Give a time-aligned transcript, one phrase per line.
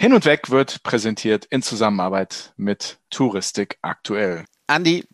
[0.00, 4.46] Hin und Weg wird präsentiert in Zusammenarbeit mit Touristik aktuell.
[4.66, 5.06] Andi,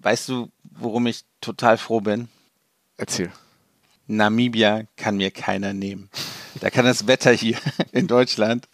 [0.00, 2.28] weißt du, worum ich total froh bin?
[2.96, 3.30] Erzähl.
[4.06, 6.08] Namibia kann mir keiner nehmen.
[6.62, 7.58] Da kann das Wetter hier
[7.92, 8.70] in Deutschland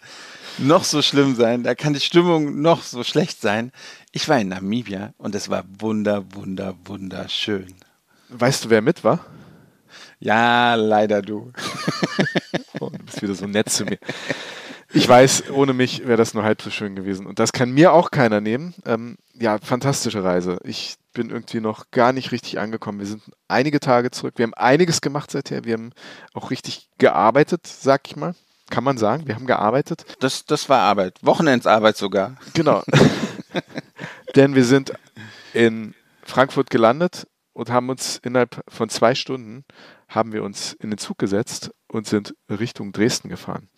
[0.58, 3.72] noch so schlimm sein, da kann die Stimmung noch so schlecht sein.
[4.12, 7.74] Ich war in Namibia und es war wunder, wunder, wunderschön.
[8.28, 9.26] Weißt du, wer mit war?
[10.20, 11.52] Ja, leider du.
[12.78, 13.98] Oh, du bist wieder so nett zu mir.
[14.92, 17.26] Ich weiß, ohne mich wäre das nur halb so schön gewesen.
[17.26, 18.74] Und das kann mir auch keiner nehmen.
[18.86, 20.58] Ähm, ja, fantastische Reise.
[20.64, 22.98] Ich bin irgendwie noch gar nicht richtig angekommen.
[22.98, 24.34] Wir sind einige Tage zurück.
[24.36, 25.64] Wir haben einiges gemacht seither.
[25.64, 25.92] Wir haben
[26.32, 28.34] auch richtig gearbeitet, sag ich mal.
[28.70, 30.04] Kann man sagen, wir haben gearbeitet.
[30.20, 31.18] Das, das war Arbeit.
[31.22, 32.36] Wochenendsarbeit sogar.
[32.54, 32.82] Genau.
[34.36, 34.92] Denn wir sind
[35.52, 39.64] in Frankfurt gelandet und haben uns innerhalb von zwei Stunden
[40.08, 43.68] haben wir uns in den Zug gesetzt und sind Richtung Dresden gefahren.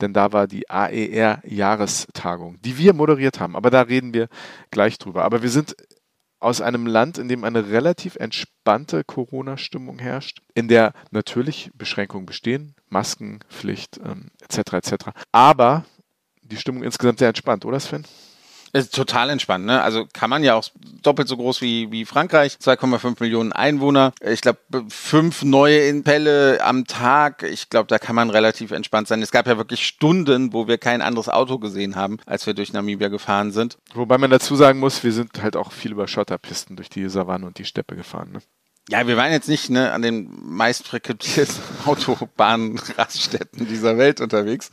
[0.00, 3.56] Denn da war die AER-Jahrestagung, die wir moderiert haben.
[3.56, 4.28] Aber da reden wir
[4.70, 5.24] gleich drüber.
[5.24, 5.74] Aber wir sind
[6.40, 12.74] aus einem Land, in dem eine relativ entspannte Corona-Stimmung herrscht, in der natürlich Beschränkungen bestehen,
[12.88, 14.74] Maskenpflicht ähm, etc.
[14.74, 14.94] etc.
[15.32, 15.84] Aber
[16.42, 18.04] die Stimmung insgesamt sehr entspannt, oder Sven?
[18.72, 19.82] Ist total entspannt, ne?
[19.82, 20.64] Also kann man ja auch
[21.02, 24.12] doppelt so groß wie, wie Frankreich, 2,5 Millionen Einwohner.
[24.20, 27.42] Ich glaube, fünf neue Fälle am Tag.
[27.42, 29.22] Ich glaube, da kann man relativ entspannt sein.
[29.22, 32.72] Es gab ja wirklich Stunden, wo wir kein anderes Auto gesehen haben, als wir durch
[32.72, 33.78] Namibia gefahren sind.
[33.94, 37.46] Wobei man dazu sagen muss, wir sind halt auch viel über Schotterpisten durch die Savanne
[37.46, 38.32] und die Steppe gefahren.
[38.32, 38.40] Ne?
[38.90, 44.70] Ja, wir waren jetzt nicht ne, an den meistfrequentierten Autobahnraststätten dieser Welt unterwegs.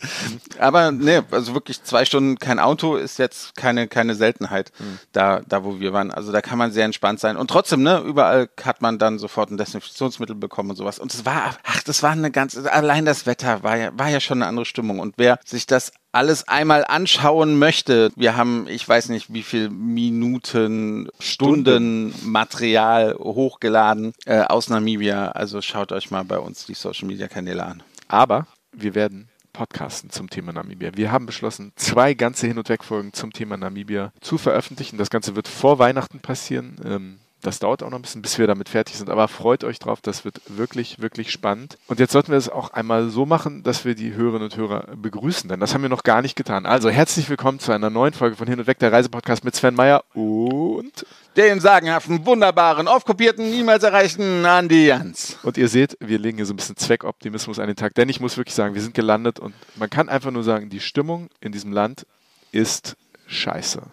[0.58, 5.00] Aber ne, also wirklich zwei Stunden kein Auto ist jetzt keine, keine Seltenheit mhm.
[5.12, 6.12] da, da, wo wir waren.
[6.12, 7.36] Also da kann man sehr entspannt sein.
[7.36, 10.98] Und trotzdem, ne, überall hat man dann sofort ein Desinfektionsmittel bekommen und sowas.
[10.98, 14.22] Und es war, ach, das war eine ganz, allein das Wetter war ja, war ja
[14.22, 15.00] schon eine andere Stimmung.
[15.00, 19.70] Und wer sich das alles einmal anschauen möchte, wir haben, ich weiß nicht, wie viel
[19.70, 25.32] Minuten, Stunden, Material hochgeladen äh, aus Namibia.
[25.32, 27.84] Also schaut euch mal bei uns die Social Media Kanäle an.
[28.08, 30.92] Aber wir werden podcasten zum Thema Namibia.
[30.96, 34.98] Wir haben beschlossen, zwei ganze Hin- und Wegfolgen zum Thema Namibia zu veröffentlichen.
[34.98, 36.78] Das Ganze wird vor Weihnachten passieren.
[36.86, 39.10] Ähm, das dauert auch noch ein bisschen, bis wir damit fertig sind.
[39.10, 41.78] Aber freut euch drauf, das wird wirklich, wirklich spannend.
[41.88, 44.88] Und jetzt sollten wir es auch einmal so machen, dass wir die Hörerinnen und Hörer
[44.96, 46.66] begrüßen, denn das haben wir noch gar nicht getan.
[46.66, 49.76] Also herzlich willkommen zu einer neuen Folge von Hin und Weg, der Reisepodcast mit Sven
[49.76, 51.06] Meyer und
[51.38, 55.38] den sagenhaften, wunderbaren, aufkopierten, niemals erreichten Andi Jans.
[55.44, 58.20] Und ihr seht, wir legen hier so ein bisschen Zweckoptimismus an den Tag, denn ich
[58.20, 61.52] muss wirklich sagen, wir sind gelandet und man kann einfach nur sagen, die Stimmung in
[61.52, 62.06] diesem Land
[62.52, 62.96] ist
[63.28, 63.84] scheiße.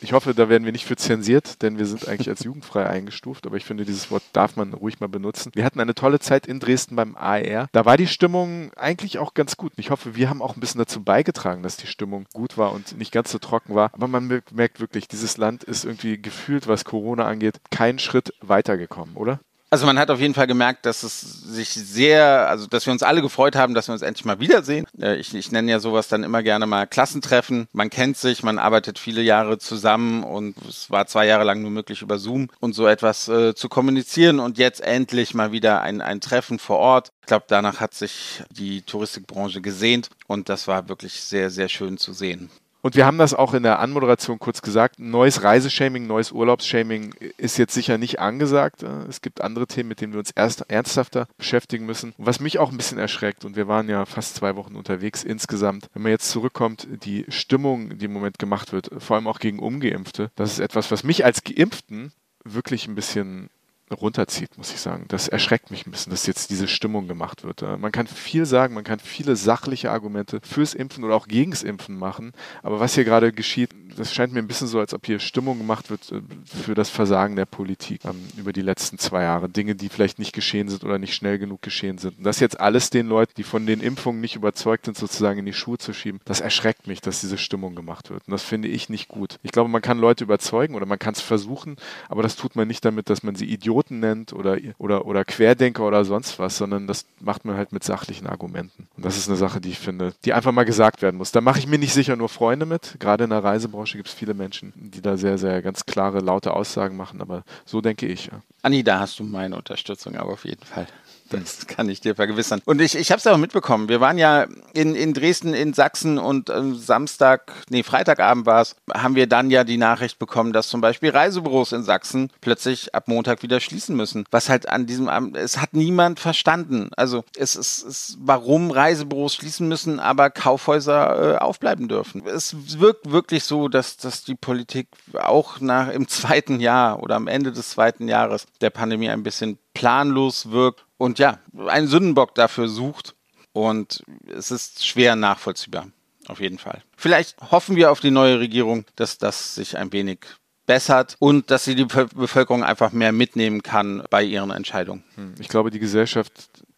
[0.00, 3.46] Ich hoffe, da werden wir nicht für zensiert, denn wir sind eigentlich als jugendfrei eingestuft,
[3.46, 5.50] aber ich finde, dieses Wort darf man ruhig mal benutzen.
[5.54, 7.68] Wir hatten eine tolle Zeit in Dresden beim AER.
[7.72, 9.72] Da war die Stimmung eigentlich auch ganz gut.
[9.76, 12.98] Ich hoffe, wir haben auch ein bisschen dazu beigetragen, dass die Stimmung gut war und
[12.98, 13.90] nicht ganz so trocken war.
[13.94, 19.16] Aber man merkt wirklich, dieses Land ist irgendwie gefühlt, was Corona angeht, keinen Schritt weitergekommen,
[19.16, 19.40] oder?
[19.76, 23.02] Also man hat auf jeden Fall gemerkt, dass es sich sehr, also dass wir uns
[23.02, 24.86] alle gefreut haben, dass wir uns endlich mal wiedersehen.
[24.98, 27.68] Äh, ich, ich nenne ja sowas dann immer gerne mal Klassentreffen.
[27.74, 31.70] Man kennt sich, man arbeitet viele Jahre zusammen und es war zwei Jahre lang nur
[31.70, 36.00] möglich über Zoom und so etwas äh, zu kommunizieren und jetzt endlich mal wieder ein,
[36.00, 37.12] ein Treffen vor Ort.
[37.20, 41.98] Ich glaube, danach hat sich die Touristikbranche gesehnt und das war wirklich sehr, sehr schön
[41.98, 42.48] zu sehen.
[42.86, 45.00] Und wir haben das auch in der Anmoderation kurz gesagt.
[45.00, 48.84] Neues Reiseshaming, neues Urlaubsshaming ist jetzt sicher nicht angesagt.
[49.08, 52.14] Es gibt andere Themen, mit denen wir uns erst ernsthafter beschäftigen müssen.
[52.16, 55.88] was mich auch ein bisschen erschreckt, und wir waren ja fast zwei Wochen unterwegs insgesamt,
[55.94, 59.58] wenn man jetzt zurückkommt, die Stimmung, die im Moment gemacht wird, vor allem auch gegen
[59.58, 62.12] Ungeimpfte, das ist etwas, was mich als Geimpften
[62.44, 63.50] wirklich ein bisschen
[63.90, 65.04] runterzieht, muss ich sagen.
[65.08, 67.62] Das erschreckt mich ein bisschen, dass jetzt diese Stimmung gemacht wird.
[67.62, 71.98] Man kann viel sagen, man kann viele sachliche Argumente fürs Impfen oder auch gegens Impfen
[71.98, 72.32] machen,
[72.62, 75.58] aber was hier gerade geschieht, das scheint mir ein bisschen so, als ob hier Stimmung
[75.58, 79.48] gemacht wird äh, für das Versagen der Politik ähm, über die letzten zwei Jahre.
[79.48, 82.18] Dinge, die vielleicht nicht geschehen sind oder nicht schnell genug geschehen sind.
[82.18, 85.46] Und das jetzt alles den Leuten, die von den Impfungen nicht überzeugt sind, sozusagen in
[85.46, 88.26] die Schuhe zu schieben, das erschreckt mich, dass diese Stimmung gemacht wird.
[88.26, 89.38] Und das finde ich nicht gut.
[89.42, 91.76] Ich glaube, man kann Leute überzeugen oder man kann es versuchen,
[92.08, 95.24] aber das tut man nicht damit, dass man sie Idioten Idioten nennt oder, oder, oder
[95.24, 98.88] Querdenker oder sonst was, sondern das macht man halt mit sachlichen Argumenten.
[98.96, 101.32] Und das ist eine Sache, die ich finde, die einfach mal gesagt werden muss.
[101.32, 102.96] Da mache ich mir nicht sicher nur Freunde mit.
[102.98, 106.54] Gerade in der Reisebranche gibt es viele Menschen, die da sehr, sehr ganz klare, laute
[106.54, 108.26] Aussagen machen, aber so denke ich.
[108.26, 108.40] Ja.
[108.62, 110.86] Anni, da hast du meine Unterstützung aber auf jeden Fall.
[111.46, 112.60] Das kann ich dir vergewissern.
[112.64, 113.88] Und ich, ich habe es auch mitbekommen.
[113.88, 118.76] Wir waren ja in, in Dresden, in Sachsen und äh, Samstag, nee, Freitagabend war es,
[118.92, 123.08] haben wir dann ja die Nachricht bekommen, dass zum Beispiel Reisebüros in Sachsen plötzlich ab
[123.08, 124.24] Montag wieder schließen müssen.
[124.30, 126.90] Was halt an diesem Abend, es hat niemand verstanden.
[126.96, 132.26] Also es ist, es, warum Reisebüros schließen müssen, aber Kaufhäuser äh, aufbleiben dürfen.
[132.26, 137.28] Es wirkt wirklich so, dass, dass die Politik auch nach im zweiten Jahr oder am
[137.28, 142.68] Ende des zweiten Jahres der Pandemie ein bisschen planlos wirkt und ja, einen Sündenbock dafür
[142.68, 143.14] sucht.
[143.52, 145.86] Und es ist schwer nachvollziehbar,
[146.28, 146.82] auf jeden Fall.
[146.94, 150.18] Vielleicht hoffen wir auf die neue Regierung, dass das sich ein wenig
[150.66, 155.04] bessert und dass sie die Bevölkerung einfach mehr mitnehmen kann bei ihren Entscheidungen.
[155.14, 156.32] Hm, ich glaube, die Gesellschaft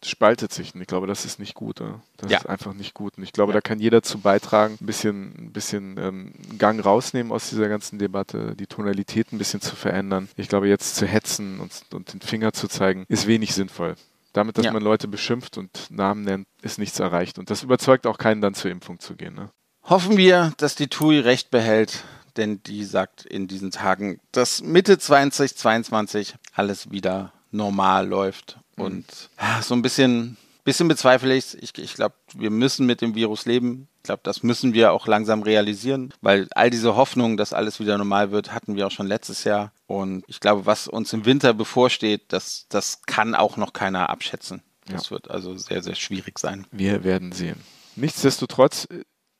[0.05, 1.81] spaltet sich und ich glaube, das ist nicht gut.
[2.19, 2.39] Das ja.
[2.39, 3.19] ist einfach nicht gut.
[3.19, 3.55] Und ich glaube, ja.
[3.55, 7.99] da kann jeder zu beitragen, ein bisschen, ein bisschen ähm, Gang rausnehmen aus dieser ganzen
[7.99, 10.29] Debatte, die Tonalität ein bisschen zu verändern.
[10.37, 13.97] Ich glaube, jetzt zu hetzen und, und den Finger zu zeigen, ist wenig sinnvoll.
[14.33, 14.73] Damit, dass ja.
[14.73, 17.39] man Leute beschimpft und Namen nennt, ist nichts erreicht.
[17.39, 19.35] Und das überzeugt auch keinen, dann zur Impfung zu gehen.
[19.35, 19.51] Ne?
[19.85, 22.05] Hoffen wir, dass die TUI recht behält
[22.39, 28.59] denn die sagt in diesen Tagen, dass Mitte 2022 alles wieder normal läuft.
[28.77, 28.85] Mhm.
[28.85, 29.31] Und
[29.61, 31.55] so ein bisschen, bisschen bezweifle ich es.
[31.55, 33.89] Ich, ich glaube, wir müssen mit dem Virus leben.
[34.09, 37.99] Ich glaube, das müssen wir auch langsam realisieren, weil all diese Hoffnung, dass alles wieder
[37.99, 39.71] normal wird, hatten wir auch schon letztes Jahr.
[39.87, 44.63] Und ich glaube, was uns im Winter bevorsteht, das, das kann auch noch keiner abschätzen.
[44.87, 45.11] Das ja.
[45.11, 46.67] wird also sehr, sehr schwierig sein.
[46.71, 47.61] Wir werden sehen.
[47.97, 48.89] Nichtsdestotrotz,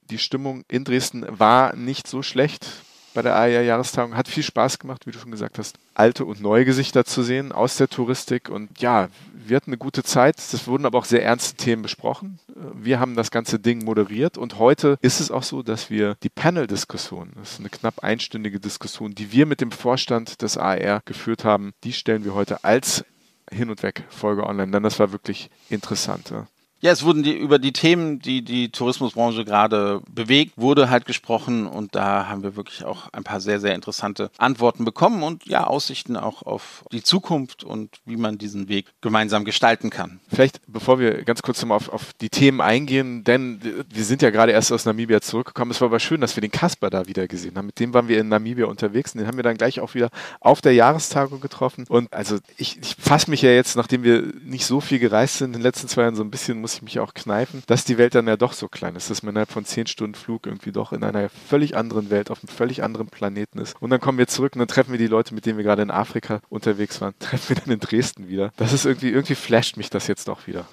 [0.03, 2.67] die Stimmung in Dresden war nicht so schlecht
[3.15, 4.17] bei der AIA-Jahrestagung.
[4.17, 7.53] Hat viel Spaß gemacht, wie du schon gesagt hast, alte und neue Gesichter zu sehen
[7.53, 8.49] aus der Touristik.
[8.49, 10.39] Und ja, wir hatten eine gute Zeit.
[10.39, 12.39] Es wurden aber auch sehr ernste Themen besprochen.
[12.75, 16.29] Wir haben das ganze Ding moderiert und heute ist es auch so, dass wir die
[16.29, 21.45] Panel-Diskussion, das ist eine knapp einstündige Diskussion, die wir mit dem Vorstand des AR geführt
[21.45, 23.05] haben, die stellen wir heute als
[23.51, 26.31] Hin und Weg Folge online, denn das war wirklich interessant.
[26.31, 26.47] Ja,
[26.83, 31.95] es wurden die, über die Themen, die die Tourismusbranche gerade bewegt, wurde halt gesprochen und
[31.95, 36.17] da haben wir wirklich auch ein paar sehr, sehr interessante Antworten bekommen und ja, Aussichten
[36.17, 40.21] auch auf die Zukunft und wie man diesen Weg gemeinsam gestalten kann.
[40.29, 44.31] Vielleicht, bevor wir ganz kurz nochmal auf, auf die Themen eingehen, denn wir sind ja
[44.31, 45.73] gerade erst aus Namibia zurückgekommen.
[45.73, 47.67] Es war aber schön, dass wir den Kasper da wieder gesehen haben.
[47.67, 50.11] Mit dem waren wir in Namibia unterwegs und den haben wir dann gleich auch wieder
[50.41, 51.87] auf der Jahrestagung getroffen.
[51.89, 55.49] Und also ich, ich fasse mich ja jetzt, nachdem wir nicht so viel gereist sind
[55.49, 57.97] in den letzten zwei Jahren, so ein bisschen muss ich mich auch kneifen, dass die
[57.97, 60.71] Welt dann ja doch so klein ist, dass man innerhalb von zehn Stunden Flug irgendwie
[60.71, 63.75] doch in einer völlig anderen Welt, auf einem völlig anderen Planeten ist.
[63.81, 65.81] Und dann kommen wir zurück und dann treffen wir die Leute, mit denen wir gerade
[65.81, 68.53] in Afrika unterwegs waren, treffen wir dann in Dresden wieder.
[68.59, 70.67] Das ist irgendwie, irgendwie flasht mich das jetzt doch wieder.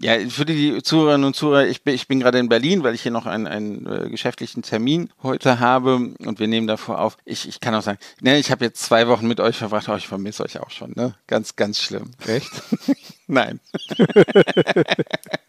[0.00, 3.02] Ja, für die Zuhörerinnen und Zuhörer, ich bin, ich bin gerade in Berlin, weil ich
[3.02, 7.16] hier noch einen, einen äh, geschäftlichen Termin heute habe und wir nehmen davor auf.
[7.24, 9.98] Ich, ich kann auch sagen, ne, ich habe jetzt zwei Wochen mit euch verbracht, aber
[9.98, 11.14] ich vermisse euch auch schon, ne?
[11.26, 12.10] Ganz, ganz schlimm.
[12.26, 12.50] Echt?
[13.26, 13.60] Nein.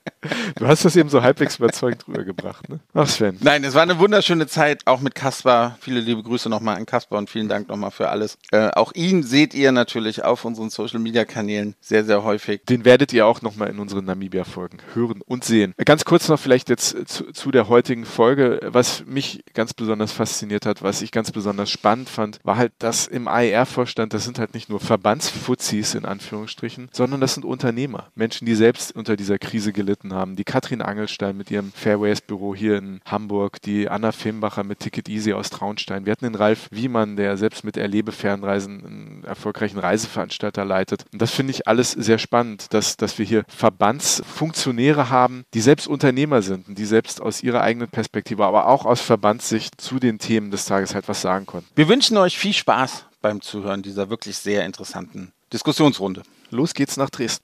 [0.55, 2.79] Du hast das eben so halbwegs überzeugend rübergebracht, ne?
[2.93, 3.37] Ach, Sven.
[3.41, 5.77] Nein, es war eine wunderschöne Zeit, auch mit Kaspar.
[5.81, 8.37] Viele liebe Grüße nochmal an Kaspar und vielen Dank nochmal für alles.
[8.51, 12.61] Äh, auch ihn seht ihr natürlich auf unseren Social Media Kanälen sehr, sehr häufig.
[12.65, 15.73] Den werdet ihr auch nochmal in unseren Namibia-Folgen hören und sehen.
[15.85, 18.59] Ganz kurz noch vielleicht jetzt zu, zu der heutigen Folge.
[18.63, 23.07] Was mich ganz besonders fasziniert hat, was ich ganz besonders spannend fand, war halt, dass
[23.07, 28.07] im AER-Vorstand, das sind halt nicht nur Verbandsfuzis in Anführungsstrichen, sondern das sind Unternehmer.
[28.15, 30.35] Menschen, die selbst unter dieser Krise gelitten haben.
[30.35, 35.33] Die Katrin Angelstein mit ihrem Fairways-Büro hier in Hamburg, die Anna Fimbacher mit Ticket Easy
[35.33, 36.05] aus Traunstein.
[36.05, 41.05] Wir hatten den Ralf Wiemann, der selbst mit Erlebefernreisen einen erfolgreichen Reiseveranstalter leitet.
[41.11, 45.87] Und das finde ich alles sehr spannend, dass, dass wir hier Verbandsfunktionäre haben, die selbst
[45.87, 50.19] Unternehmer sind und die selbst aus ihrer eigenen Perspektive, aber auch aus Verbandssicht zu den
[50.19, 51.69] Themen des Tages halt was sagen konnten.
[51.75, 56.23] Wir wünschen euch viel Spaß beim Zuhören dieser wirklich sehr interessanten Diskussionsrunde.
[56.49, 57.43] Los geht's nach Dresden.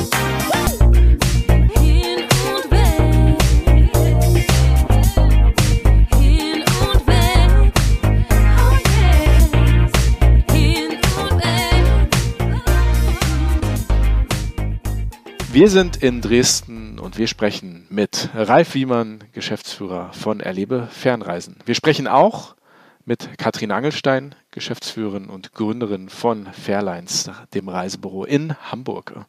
[15.53, 21.57] Wir sind in Dresden und wir sprechen mit Ralf Wiemann, Geschäftsführer von Erlebe Fernreisen.
[21.65, 22.55] Wir sprechen auch
[23.03, 29.25] mit Katrin Angelstein, Geschäftsführerin und Gründerin von Fairlines, dem Reisebüro in Hamburg.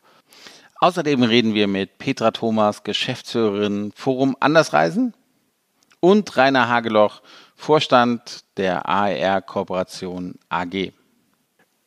[0.77, 5.15] Außerdem reden wir mit Petra Thomas, Geschäftsführerin Forum Andersreisen
[5.99, 7.23] und Rainer Hageloch,
[7.57, 10.93] Vorstand der AER Kooperation AG.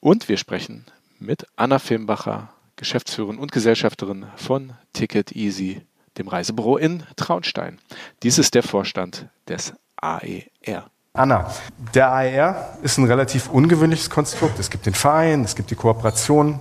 [0.02, 0.86] Und wir sprechen
[1.20, 5.82] mit Anna Filmbacher, Geschäftsführerin und Gesellschafterin von Ticket Easy,
[6.18, 7.80] dem Reisebüro in Traunstein.
[8.24, 10.90] Dies ist der Vorstand des AER.
[11.14, 11.50] Anna,
[11.94, 14.60] der AER ist ein relativ ungewöhnliches Konstrukt.
[14.60, 16.60] Es gibt den Verein, es gibt die Kooperation.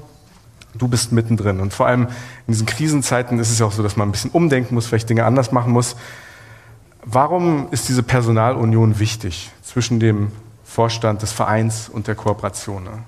[0.74, 1.60] Du bist mittendrin.
[1.60, 2.06] Und vor allem
[2.46, 5.10] in diesen Krisenzeiten ist es ja auch so, dass man ein bisschen umdenken muss, vielleicht
[5.10, 5.96] Dinge anders machen muss.
[7.04, 10.32] Warum ist diese Personalunion wichtig zwischen dem
[10.64, 12.84] Vorstand des Vereins und der Kooperation?
[12.84, 13.02] Ne?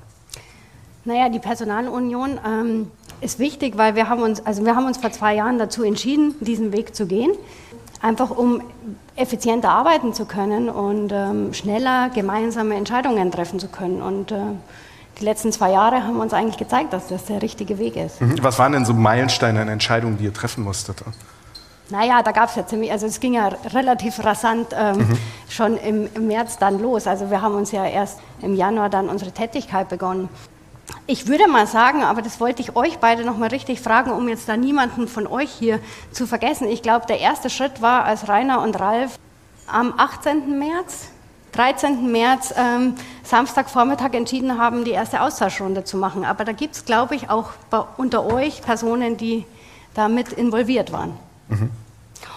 [1.06, 5.12] Naja, die Personalunion ähm, ist wichtig, weil wir haben uns, also wir haben uns vor
[5.12, 7.30] zwei Jahren dazu entschieden, diesen Weg zu gehen,
[8.02, 8.60] einfach um
[9.14, 14.02] effizienter arbeiten zu können und ähm, schneller gemeinsame Entscheidungen treffen zu können.
[14.02, 14.36] Und äh,
[15.20, 18.20] die letzten zwei Jahre haben uns eigentlich gezeigt, dass das der richtige Weg ist.
[18.20, 18.42] Mhm.
[18.42, 21.04] Was waren denn so Meilensteine an Entscheidungen, die ihr treffen musstet?
[21.88, 25.18] Naja, da gab es ja ziemlich, also es ging ja relativ rasant ähm, mhm.
[25.48, 27.06] schon im, im, März dann los.
[27.06, 30.28] Also wir haben uns ja erst im Januar dann unsere Tätigkeit begonnen.
[31.06, 34.48] Ich würde mal sagen, aber das wollte ich euch beide nochmal richtig fragen, um jetzt
[34.48, 36.68] da niemanden von euch hier zu vergessen.
[36.68, 39.18] Ich glaube, der erste Schritt war, als Rainer und Ralf
[39.66, 40.58] am 18.
[40.58, 41.08] März,
[41.52, 42.10] 13.
[42.10, 46.24] März, ähm, Samstagvormittag entschieden haben, die erste Austauschrunde zu machen.
[46.24, 49.44] Aber da gibt es, glaube ich, auch bei, unter euch Personen, die
[49.94, 51.14] da mit involviert waren.
[51.48, 51.70] Mhm.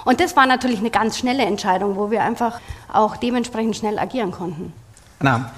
[0.05, 2.59] Und das war natürlich eine ganz schnelle Entscheidung, wo wir einfach
[2.91, 4.73] auch dementsprechend schnell agieren konnten.
[5.19, 5.51] Anna,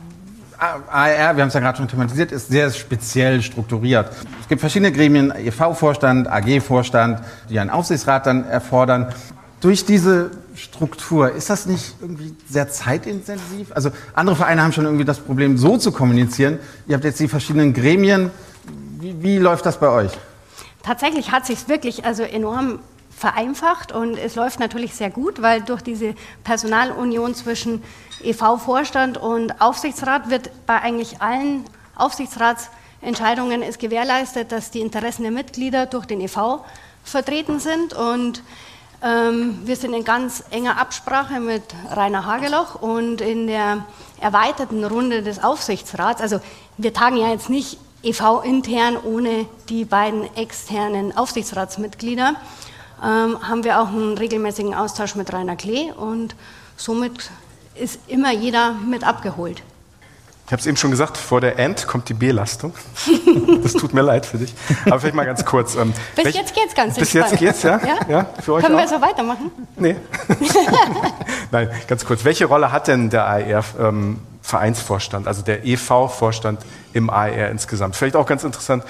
[0.61, 4.11] AR, wir haben es ja gerade schon thematisiert, ist sehr speziell strukturiert.
[4.41, 9.11] Es gibt verschiedene Gremien, EV-Vorstand, AG-Vorstand, die einen Aufsichtsrat dann erfordern.
[9.59, 13.71] Durch diese Struktur, ist das nicht irgendwie sehr zeitintensiv?
[13.71, 16.59] Also andere Vereine haben schon irgendwie das Problem, so zu kommunizieren.
[16.87, 18.29] Ihr habt jetzt die verschiedenen Gremien.
[18.99, 20.11] Wie, wie läuft das bei euch?
[20.83, 22.79] Tatsächlich hat sich wirklich also enorm
[23.21, 27.83] vereinfacht und es läuft natürlich sehr gut, weil durch diese Personalunion zwischen
[28.23, 31.63] EV-Vorstand und Aufsichtsrat wird bei eigentlich allen
[31.95, 36.61] Aufsichtsratsentscheidungen ist gewährleistet, dass die Interessen der Mitglieder durch den EV
[37.03, 37.93] vertreten sind.
[37.93, 38.41] Und
[39.03, 43.85] ähm, wir sind in ganz enger Absprache mit Rainer Hageloch und in der
[44.19, 46.39] erweiterten Runde des Aufsichtsrats, also
[46.77, 52.35] wir tagen ja jetzt nicht EV-intern ohne die beiden externen Aufsichtsratsmitglieder,
[53.03, 56.35] ähm, haben wir auch einen regelmäßigen Austausch mit Rainer Klee und
[56.77, 57.31] somit
[57.75, 59.63] ist immer jeder mit abgeholt.
[60.51, 62.73] Ich habe es eben schon gesagt, vor der End kommt die Belastung.
[63.63, 64.53] das tut mir leid für dich.
[64.85, 65.75] Aber vielleicht mal ganz kurz.
[65.75, 67.79] Ähm, bis welch, jetzt geht's ganz Bis jetzt geht's, ja?
[67.79, 67.99] ja?
[68.09, 68.81] ja für euch Können auch?
[68.81, 69.49] wir so weitermachen?
[69.77, 69.95] Nee.
[71.51, 72.25] Nein, ganz kurz.
[72.25, 74.19] Welche Rolle hat denn der AER ähm,
[75.23, 76.59] also der EV-Vorstand
[76.91, 77.95] im AER insgesamt?
[77.95, 78.83] Vielleicht auch ganz interessant,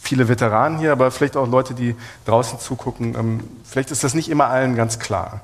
[0.00, 3.14] viele Veteranen hier, aber vielleicht auch Leute, die draußen zugucken.
[3.14, 5.40] Ähm, vielleicht ist das nicht immer allen ganz klar.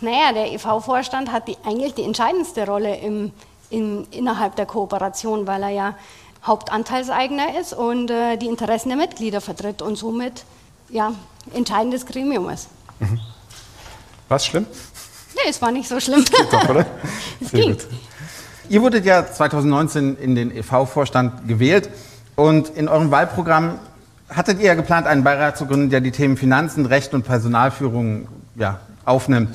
[0.00, 3.32] Naja, der EV-Vorstand hat die, eigentlich die entscheidendste Rolle im,
[3.70, 5.94] in, innerhalb der Kooperation, weil er ja
[6.44, 10.44] Hauptanteilseigner ist und äh, die Interessen der Mitglieder vertritt und somit
[10.90, 11.12] ja,
[11.52, 12.68] entscheidendes Gremium ist.
[13.00, 13.20] Mhm.
[14.28, 14.66] War es schlimm?
[15.34, 16.24] Nee, es war nicht so schlimm.
[16.24, 16.86] Geht doch, oder?
[17.40, 17.72] es Sehr ging.
[17.72, 17.86] Gut.
[18.68, 21.88] Ihr wurdet ja 2019 in den EV-Vorstand gewählt.
[22.36, 23.78] Und in eurem Wahlprogramm
[24.28, 28.28] hattet ihr ja geplant, einen Beirat zu gründen, der die Themen Finanzen, Recht und Personalführung
[28.56, 29.54] ja, aufnimmt.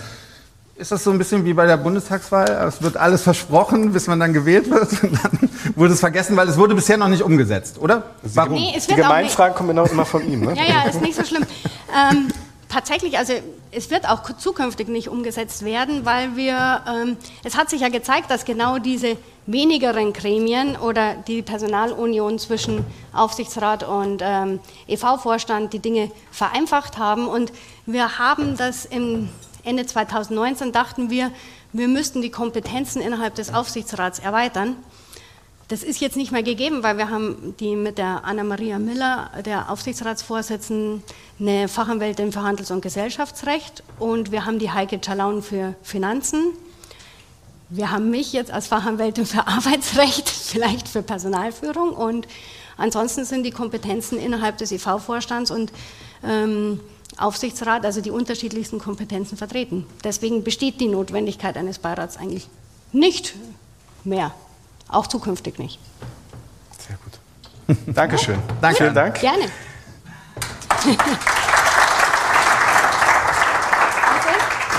[0.76, 2.50] Ist das so ein bisschen wie bei der Bundestagswahl?
[2.68, 6.48] Es wird alles versprochen, bis man dann gewählt wird und dann wurde es vergessen, weil
[6.50, 8.04] es wurde bisher noch nicht umgesetzt, oder?
[8.24, 8.54] Warum?
[8.56, 10.42] Nee, die Gemeinfragen kommen genau immer von ihm.
[10.42, 10.56] Ne?
[10.56, 11.46] Ja, ja, ist nicht so schlimm.
[12.12, 12.30] Ähm,
[12.68, 13.34] tatsächlich, also
[13.72, 18.30] es wird auch zukünftig nicht umgesetzt werden, weil wir, ähm, es hat sich ja gezeigt,
[18.30, 26.12] dass genau diese wenigeren Gremien oder die Personalunion zwischen Aufsichtsrat und ähm, EV-Vorstand die Dinge
[26.32, 27.28] vereinfacht haben.
[27.28, 27.52] Und
[27.86, 29.30] wir haben das im
[29.64, 31.32] Ende 2019, dachten wir,
[31.72, 34.76] wir müssten die Kompetenzen innerhalb des Aufsichtsrats erweitern.
[35.72, 39.72] Das ist jetzt nicht mehr gegeben, weil wir haben die mit der Anna-Maria Miller, der
[39.72, 41.02] Aufsichtsratsvorsitzenden,
[41.40, 46.44] eine Fachanwältin für Handels- und Gesellschaftsrecht und wir haben die Heike Czalaun für Finanzen.
[47.70, 52.28] Wir haben mich jetzt als Fachanwältin für Arbeitsrecht, vielleicht für Personalführung und
[52.76, 55.72] ansonsten sind die Kompetenzen innerhalb des EV-Vorstands und
[56.28, 56.82] ähm,
[57.16, 59.86] Aufsichtsrat, also die unterschiedlichsten Kompetenzen vertreten.
[60.04, 62.50] Deswegen besteht die Notwendigkeit eines Beirats eigentlich
[62.92, 63.36] nicht
[64.04, 64.34] mehr.
[64.92, 65.80] Auch zukünftig nicht.
[66.78, 67.78] Sehr gut.
[67.96, 68.36] Dankeschön.
[68.36, 68.78] Ja, Danke.
[68.78, 69.20] Vielen Dank.
[69.20, 69.46] Gerne.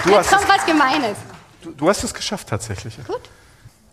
[0.04, 1.16] Du Jetzt kommt was Gemeines.
[1.62, 2.97] Du, du, hast es geschafft tatsächlich.
[3.07, 3.21] Gut.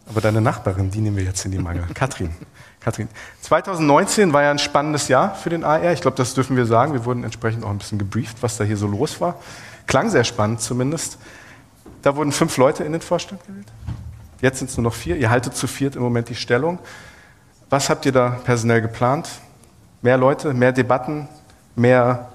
[0.07, 1.85] Aber deine Nachbarin, die nehmen wir jetzt in die Mangel.
[1.93, 2.33] Katrin.
[2.79, 3.07] Katrin.
[3.41, 5.93] 2019 war ja ein spannendes Jahr für den AR.
[5.93, 6.93] Ich glaube, das dürfen wir sagen.
[6.93, 9.35] Wir wurden entsprechend auch ein bisschen gebrieft, was da hier so los war.
[9.85, 11.19] Klang sehr spannend zumindest.
[12.01, 13.67] Da wurden fünf Leute in den Vorstand gewählt.
[14.41, 15.17] Jetzt sind es nur noch vier.
[15.17, 16.79] Ihr haltet zu viert im Moment die Stellung.
[17.69, 19.29] Was habt ihr da personell geplant?
[20.01, 21.27] Mehr Leute, mehr Debatten,
[21.75, 22.29] mehr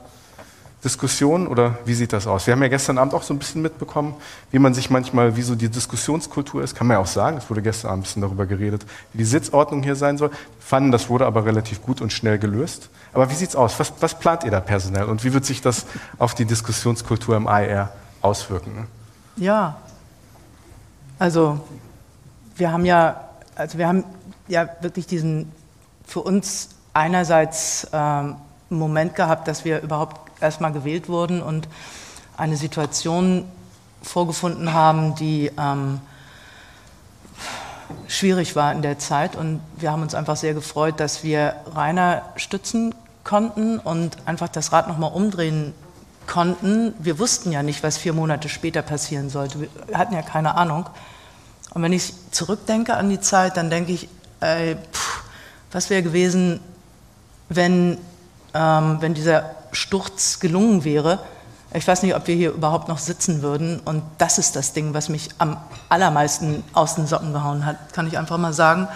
[0.85, 2.47] Diskussion oder wie sieht das aus?
[2.47, 4.15] Wir haben ja gestern Abend auch so ein bisschen mitbekommen,
[4.51, 7.49] wie man sich manchmal, wie so die Diskussionskultur ist, kann man ja auch sagen, es
[7.49, 10.31] wurde gestern Abend ein bisschen darüber geredet, wie die Sitzordnung hier sein soll.
[10.61, 12.91] Fanden, das wurde aber relativ gut und schnell gelöst.
[13.15, 13.81] Aber wie sieht's aus?
[13.81, 15.87] Was, was plant ihr da personell und wie wird sich das
[16.19, 18.87] auf die Diskussionskultur im AER auswirken?
[19.37, 19.77] Ja,
[21.19, 21.61] also
[22.57, 23.21] wir haben ja,
[23.55, 24.05] also wir haben
[24.49, 25.51] ja wirklich diesen
[26.07, 28.37] für uns einerseits ähm,
[28.71, 31.69] Moment gehabt, dass wir überhaupt erstmal gewählt wurden und
[32.37, 33.45] eine Situation
[34.03, 36.01] vorgefunden haben, die ähm,
[38.09, 39.37] schwierig war in der Zeit.
[39.37, 44.73] Und wir haben uns einfach sehr gefreut, dass wir Rainer stützen konnten und einfach das
[44.73, 45.73] Rad nochmal umdrehen
[46.27, 46.95] konnten.
[46.99, 49.61] Wir wussten ja nicht, was vier Monate später passieren sollte.
[49.61, 50.87] Wir hatten ja keine Ahnung.
[51.75, 54.09] Und wenn ich zurückdenke an die Zeit, dann denke ich,
[54.41, 55.23] ey, pff,
[55.73, 56.61] was wäre gewesen,
[57.49, 57.99] wenn,
[58.55, 61.19] ähm, wenn dieser Sturz gelungen wäre.
[61.73, 63.81] Ich weiß nicht, ob wir hier überhaupt noch sitzen würden.
[63.81, 65.57] Und das ist das Ding, was mich am
[65.89, 68.89] allermeisten aus den Socken gehauen hat, kann ich einfach mal sagen.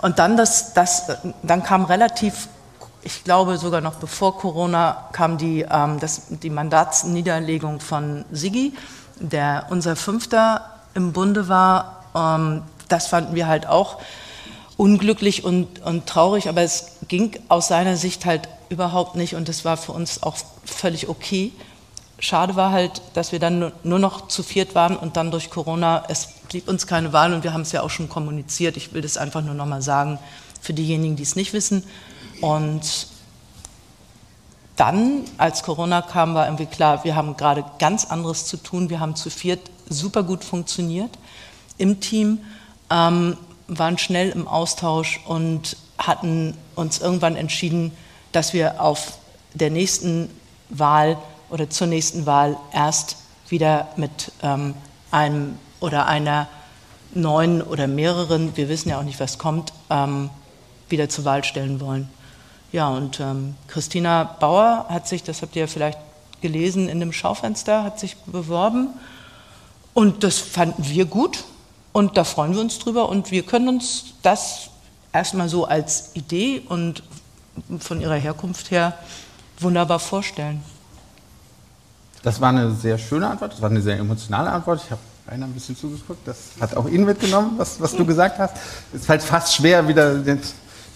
[0.00, 1.10] Und dann, das, das,
[1.42, 2.48] dann kam relativ,
[3.02, 8.76] ich glaube sogar noch bevor Corona, kam die, ähm, das, die Mandatsniederlegung von Sigi,
[9.18, 12.03] der unser Fünfter im Bunde war.
[12.14, 13.98] Ähm, das fanden wir halt auch
[14.76, 19.64] unglücklich und, und traurig, aber es ging aus seiner Sicht halt überhaupt nicht und das
[19.64, 21.52] war für uns auch völlig okay.
[22.18, 26.04] Schade war halt, dass wir dann nur noch zu viert waren und dann durch Corona,
[26.08, 28.76] es blieb uns keine Wahl und wir haben es ja auch schon kommuniziert.
[28.76, 30.18] Ich will das einfach nur nochmal sagen
[30.60, 31.84] für diejenigen, die es nicht wissen.
[32.40, 33.08] Und
[34.76, 38.90] dann, als Corona kam, war irgendwie klar, wir haben gerade ganz anderes zu tun.
[38.90, 41.10] Wir haben zu viert super gut funktioniert
[41.78, 42.38] im Team,
[42.90, 43.36] ähm,
[43.68, 47.92] waren schnell im Austausch und hatten uns irgendwann entschieden,
[48.32, 49.18] dass wir auf
[49.54, 50.28] der nächsten
[50.68, 51.18] Wahl
[51.50, 53.16] oder zur nächsten Wahl erst
[53.48, 54.74] wieder mit ähm,
[55.10, 56.48] einem oder einer
[57.14, 60.30] neuen oder mehreren, wir wissen ja auch nicht, was kommt, ähm,
[60.88, 62.08] wieder zur Wahl stellen wollen.
[62.72, 65.98] Ja, und ähm, Christina Bauer hat sich, das habt ihr ja vielleicht
[66.40, 68.88] gelesen in dem Schaufenster, hat sich beworben.
[69.92, 71.44] Und das fanden wir gut
[71.94, 74.68] und da freuen wir uns drüber und wir können uns das
[75.12, 77.04] erstmal so als Idee und
[77.78, 78.94] von ihrer Herkunft her
[79.60, 80.60] wunderbar vorstellen.
[82.24, 84.80] Das war eine sehr schöne Antwort, das war eine sehr emotionale Antwort.
[84.84, 88.40] Ich habe Rainer ein bisschen zugeguckt, das hat auch ihn mitgenommen, was, was du gesagt
[88.40, 88.56] hast.
[88.92, 90.16] Ist halt fast schwer, wieder.
[90.16, 90.40] Den,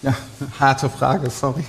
[0.01, 0.13] ja,
[0.59, 1.63] harte Frage, sorry.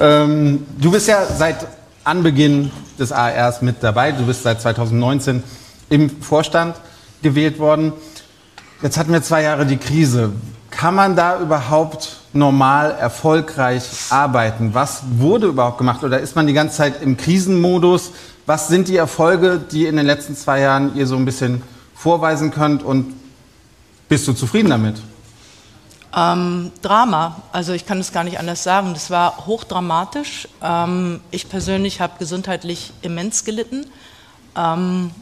[0.00, 1.68] Ähm, du bist ja seit
[2.02, 4.10] Anbeginn des ARs mit dabei.
[4.10, 5.40] Du bist seit 2019
[5.88, 6.74] im Vorstand
[7.22, 7.92] gewählt worden.
[8.82, 10.32] Jetzt hatten wir zwei Jahre die Krise.
[10.72, 14.74] Kann man da überhaupt normal erfolgreich arbeiten?
[14.74, 16.02] Was wurde überhaupt gemacht?
[16.02, 18.10] Oder ist man die ganze Zeit im Krisenmodus?
[18.44, 21.62] Was sind die Erfolge, die in den letzten zwei Jahren ihr so ein bisschen
[21.94, 22.82] vorweisen könnt?
[22.82, 23.14] Und
[24.08, 24.96] bist du zufrieden damit?
[26.16, 28.94] Ähm, Drama, also ich kann es gar nicht anders sagen.
[28.94, 30.48] Das war hochdramatisch.
[30.60, 33.86] Ähm, ich persönlich habe gesundheitlich immens gelitten.
[34.56, 35.12] Ähm,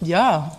[0.00, 0.52] ja,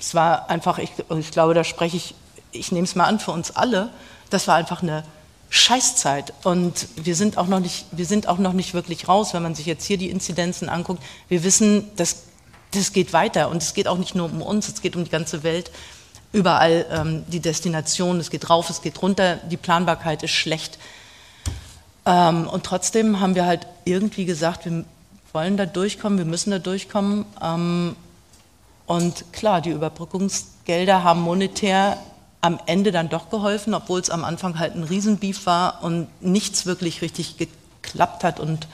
[0.00, 2.14] es war einfach, ich, ich glaube, da spreche ich
[2.52, 3.90] ich nehme es mal an, für uns alle,
[4.30, 5.04] das war einfach eine
[5.50, 6.32] Scheißzeit.
[6.44, 9.54] Und wir sind, auch noch nicht, wir sind auch noch nicht wirklich raus, wenn man
[9.54, 11.02] sich jetzt hier die Inzidenzen anguckt.
[11.28, 12.24] Wir wissen, das,
[12.72, 13.48] das geht weiter.
[13.48, 15.70] Und es geht auch nicht nur um uns, es geht um die ganze Welt.
[16.32, 20.78] Überall ähm, die Destination, es geht rauf, es geht runter, die Planbarkeit ist schlecht.
[22.06, 24.84] Ähm, und trotzdem haben wir halt irgendwie gesagt, wir
[25.32, 27.26] wollen da durchkommen, wir müssen da durchkommen.
[27.42, 27.96] Ähm,
[28.90, 31.96] und klar, die Überbrückungsgelder haben monetär
[32.40, 36.66] am Ende dann doch geholfen, obwohl es am Anfang halt ein Riesenbeef war und nichts
[36.66, 38.66] wirklich richtig geklappt hat und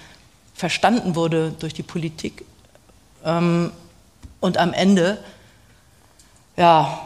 [0.55, 2.47] verstanden wurde durch die Politik.
[3.27, 3.73] Ähm,
[4.41, 5.19] und am Ende,
[6.57, 6.99] ja,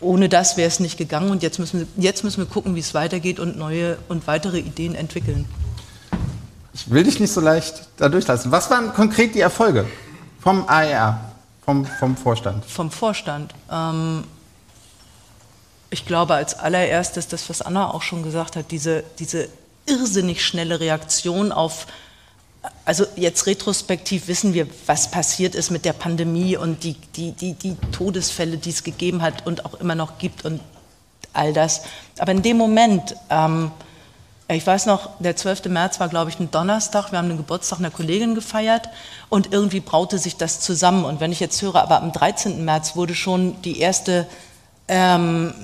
[0.00, 2.94] ohne das wäre es nicht gegangen und jetzt müssen, jetzt müssen wir gucken, wie es
[2.94, 5.44] weitergeht und neue und weitere Ideen entwickeln.
[6.72, 8.52] Ich will dich nicht so leicht da durchlassen.
[8.52, 9.84] Was waren konkret die Erfolge
[10.40, 11.20] vom AER,
[11.64, 12.64] vom, vom Vorstand?
[12.64, 13.54] Vom Vorstand.
[13.70, 14.24] Ähm,
[15.90, 19.48] ich glaube als allererstes, das, was Anna auch schon gesagt hat, diese, diese
[19.86, 21.86] irrsinnig schnelle Reaktion auf,
[22.84, 27.54] also jetzt retrospektiv wissen wir, was passiert ist mit der Pandemie und die, die, die,
[27.54, 30.60] die Todesfälle, die es gegeben hat und auch immer noch gibt und
[31.32, 31.82] all das.
[32.18, 33.70] Aber in dem Moment, ähm,
[34.56, 35.66] ich weiß noch, der 12.
[35.66, 37.12] März war, glaube ich, ein Donnerstag.
[37.12, 38.88] Wir haben den Geburtstag einer Kollegin gefeiert
[39.28, 41.04] und irgendwie braute sich das zusammen.
[41.04, 42.64] Und wenn ich jetzt höre, aber am 13.
[42.64, 44.26] März wurde schon die erste
[44.88, 45.54] ähm,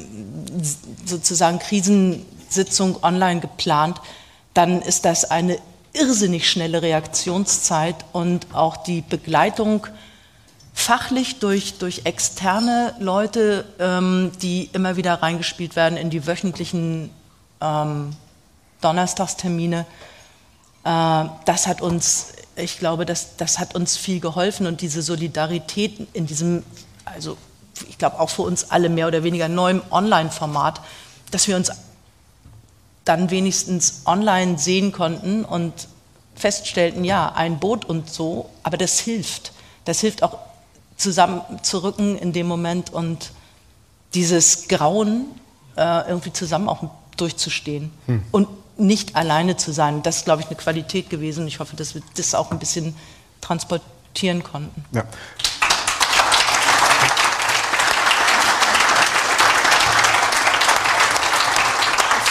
[1.04, 4.00] sozusagen Krisen, Sitzung online geplant,
[4.54, 5.58] dann ist das eine
[5.92, 9.86] irrsinnig schnelle Reaktionszeit und auch die Begleitung
[10.72, 17.10] fachlich durch, durch externe Leute, ähm, die immer wieder reingespielt werden in die wöchentlichen
[17.60, 18.14] ähm,
[18.80, 19.86] Donnerstagstermine.
[20.84, 26.08] Äh, das hat uns, ich glaube, das, das hat uns viel geholfen und diese Solidarität
[26.12, 26.62] in diesem,
[27.04, 27.36] also
[27.88, 30.80] ich glaube auch für uns alle mehr oder weniger neuen Online-Format,
[31.30, 31.70] dass wir uns
[33.04, 35.88] dann wenigstens online sehen konnten und
[36.34, 39.52] feststellten, ja, ein Boot und so, aber das hilft.
[39.84, 40.38] Das hilft auch
[40.96, 43.30] zusammenzurücken in dem Moment und
[44.14, 45.26] dieses Grauen
[45.76, 46.84] äh, irgendwie zusammen auch
[47.16, 48.22] durchzustehen hm.
[48.32, 50.02] und nicht alleine zu sein.
[50.02, 51.46] Das ist, glaube ich, eine Qualität gewesen.
[51.46, 52.94] Ich hoffe, dass wir das auch ein bisschen
[53.40, 54.84] transportieren konnten.
[54.92, 55.04] Ja.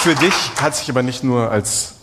[0.06, 1.96] Für dich hat sich aber nicht nur als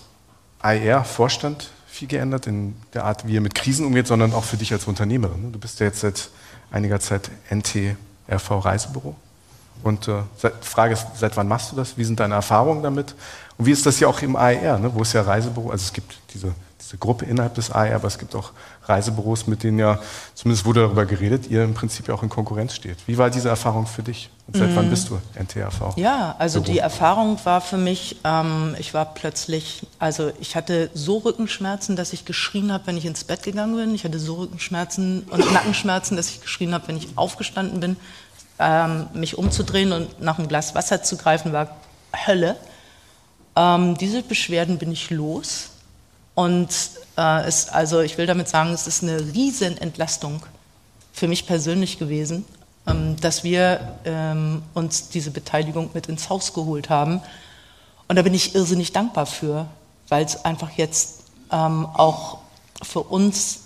[0.60, 4.72] AER-Vorstand viel geändert in der Art, wie ihr mit Krisen umgeht, sondern auch für dich
[4.72, 5.52] als Unternehmerin.
[5.52, 6.30] Du bist ja jetzt seit
[6.72, 9.14] einiger Zeit NTRV Reisebüro.
[9.84, 10.22] Und äh,
[10.62, 11.96] Frage ist, seit wann machst du das?
[11.96, 13.14] Wie sind deine Erfahrungen damit?
[13.62, 15.92] Und wie ist das ja auch im AER, ne, wo es ja Reisebüro, also es
[15.92, 18.50] gibt diese, diese Gruppe innerhalb des AER, aber es gibt auch
[18.86, 20.00] Reisebüros, mit denen ja,
[20.34, 22.96] zumindest wurde darüber geredet, ihr im Prinzip ja auch in Konkurrenz steht.
[23.06, 24.30] Wie war diese Erfahrung für dich?
[24.48, 24.74] Und seit mm.
[24.74, 25.96] wann bist du NTRV?
[25.96, 26.72] Ja, also Büro?
[26.72, 32.12] die Erfahrung war für mich, ähm, ich war plötzlich, also ich hatte so Rückenschmerzen, dass
[32.12, 33.94] ich geschrien habe, wenn ich ins Bett gegangen bin.
[33.94, 37.96] Ich hatte so Rückenschmerzen und Nackenschmerzen, dass ich geschrien habe, wenn ich aufgestanden bin.
[38.58, 41.76] Ähm, mich umzudrehen und nach einem Glas Wasser zu greifen, war
[42.26, 42.56] Hölle.
[43.56, 45.70] Ähm, diese Beschwerden bin ich los.
[46.34, 46.70] Und
[47.16, 50.42] äh, es, also ich will damit sagen, es ist eine riesen Entlastung
[51.12, 52.44] für mich persönlich gewesen,
[52.86, 57.20] ähm, dass wir ähm, uns diese Beteiligung mit ins Haus geholt haben.
[58.08, 59.66] Und da bin ich irrsinnig dankbar für,
[60.08, 62.38] weil es einfach jetzt ähm, auch
[62.82, 63.60] für uns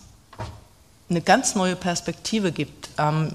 [1.08, 2.90] eine ganz neue Perspektive gibt.
[2.98, 3.32] Ähm,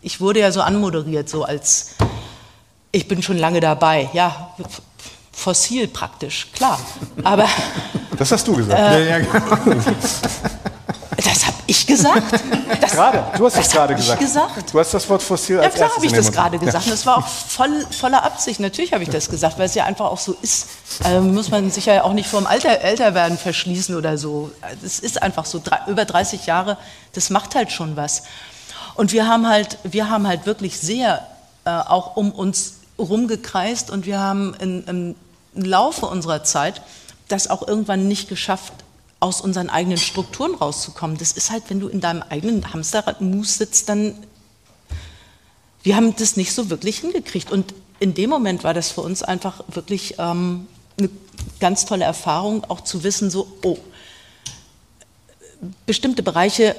[0.00, 1.96] ich wurde ja so anmoderiert, so als
[2.92, 4.08] ich bin schon lange dabei.
[4.12, 4.54] Ja,
[5.32, 6.78] fossil praktisch, klar.
[7.24, 7.48] Aber.
[8.18, 8.78] Das hast du gesagt.
[8.78, 9.80] Äh, ja, genau.
[11.16, 12.32] Das habe ich gesagt.
[12.80, 14.20] Das, gerade, du hast es gerade gesagt.
[14.20, 14.72] gesagt.
[14.72, 16.86] Du hast das Wort fossil als Ja, klar habe ich das gerade gesagt.
[16.86, 18.60] Und das war auch voll, voller Absicht.
[18.60, 20.68] Natürlich habe ich das gesagt, weil es ja einfach auch so ist.
[21.02, 24.50] Also muss man sich ja auch nicht vor dem Alter, Älterwerden verschließen oder so.
[24.84, 25.62] Es ist einfach so.
[25.86, 26.78] Über 30 Jahre,
[27.12, 28.22] das macht halt schon was.
[28.94, 31.26] Und wir haben halt, wir haben halt wirklich sehr
[31.64, 34.84] äh, auch um uns rumgekreist und wir haben in,
[35.54, 36.82] im Laufe unserer Zeit
[37.28, 38.72] das auch irgendwann nicht geschafft,
[39.20, 41.18] aus unseren eigenen Strukturen rauszukommen.
[41.18, 44.14] Das ist halt, wenn du in deinem eigenen Hamsterrad-Mus sitzt, dann.
[45.82, 47.50] Wir haben das nicht so wirklich hingekriegt.
[47.50, 50.66] Und in dem Moment war das für uns einfach wirklich ähm,
[50.98, 51.10] eine
[51.58, 53.78] ganz tolle Erfahrung, auch zu wissen, so, oh,
[55.86, 56.76] bestimmte Bereiche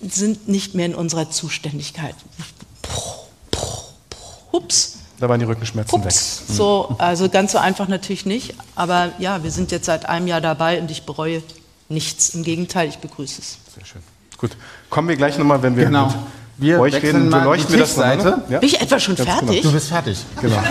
[0.00, 2.14] sind nicht mehr in unserer Zuständigkeit.
[4.52, 4.99] Hups.
[5.20, 6.06] Da waren die Rückenschmerzen Ups.
[6.06, 6.56] weg.
[6.56, 8.54] So, also ganz so einfach natürlich nicht.
[8.74, 11.42] Aber ja, wir sind jetzt seit einem Jahr dabei und ich bereue
[11.90, 12.30] nichts.
[12.30, 13.58] Im Gegenteil, ich begrüße es.
[13.74, 14.00] Sehr schön.
[14.38, 14.52] Gut.
[14.88, 16.06] Kommen wir gleich nochmal, wenn wir genau.
[16.06, 16.16] mit
[16.56, 17.96] wir euch reden, beleuchten wir das.
[17.96, 18.42] Ne?
[18.48, 18.58] Ja?
[18.58, 19.48] Bin ich etwa schon Ganz fertig?
[19.48, 19.62] Genau.
[19.62, 20.18] Du bist fertig.
[20.40, 20.56] Genau.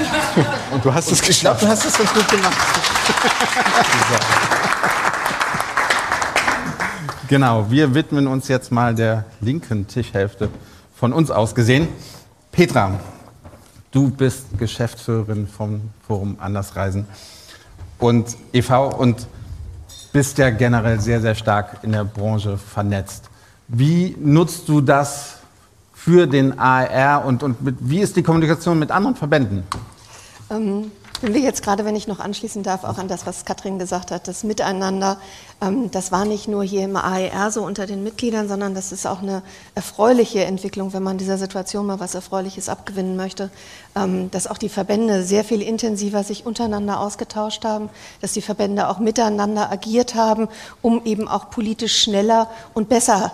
[0.72, 1.30] Und du hast es geschafft.
[1.30, 2.58] Ich glaube, du hast es ganz gut gemacht.
[7.28, 10.50] genau, wir widmen uns jetzt mal der linken Tischhälfte
[10.96, 11.88] von uns aus gesehen.
[12.52, 13.00] Petra,
[13.92, 17.08] Du bist Geschäftsführerin vom Forum Andersreisen
[17.98, 18.96] und e.V.
[18.96, 19.28] und
[20.14, 23.30] bist ja generell sehr, sehr stark in der Branche vernetzt.
[23.68, 25.40] Wie nutzt du das
[25.94, 29.64] für den AR und, und mit, wie ist die Kommunikation mit anderen Verbänden?
[30.50, 30.92] Ähm,
[31.22, 34.12] wenn wir jetzt gerade, wenn ich noch anschließen darf, auch an das, was Katrin gesagt
[34.12, 35.18] hat, das Miteinander,
[35.62, 39.06] ähm, das war nicht nur hier im AER so unter den Mitgliedern, sondern das ist
[39.06, 39.44] auch eine
[39.76, 43.50] erfreuliche Entwicklung, wenn man dieser Situation mal was Erfreuliches abgewinnen möchte,
[43.96, 47.90] ähm, dass auch die Verbände sehr viel intensiver sich untereinander ausgetauscht haben,
[48.22, 50.48] dass die Verbände auch miteinander agiert haben,
[50.82, 53.34] um eben auch politisch schneller und besser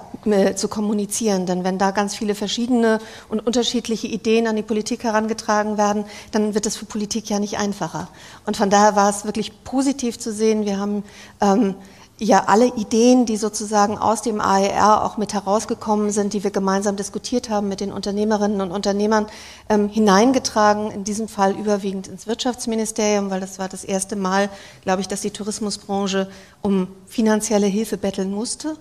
[0.56, 1.46] zu kommunizieren.
[1.46, 6.56] Denn wenn da ganz viele verschiedene und unterschiedliche Ideen an die Politik herangetragen werden, dann
[6.56, 8.08] wird es für Politik ja nicht einfacher.
[8.46, 10.66] Und von daher war es wirklich positiv zu sehen.
[10.66, 11.04] Wir haben
[11.42, 11.76] ähm,
[12.18, 16.96] ja alle Ideen, die sozusagen aus dem AER auch mit herausgekommen sind, die wir gemeinsam
[16.96, 19.28] diskutiert haben mit den Unternehmerinnen und Unternehmern,
[19.68, 24.50] ähm, hineingetragen, in diesem Fall überwiegend ins Wirtschaftsministerium, weil das war das erste Mal,
[24.84, 26.30] glaube ich, dass die Tourismusbranche
[26.62, 28.78] um finanzielle Hilfe betteln musste.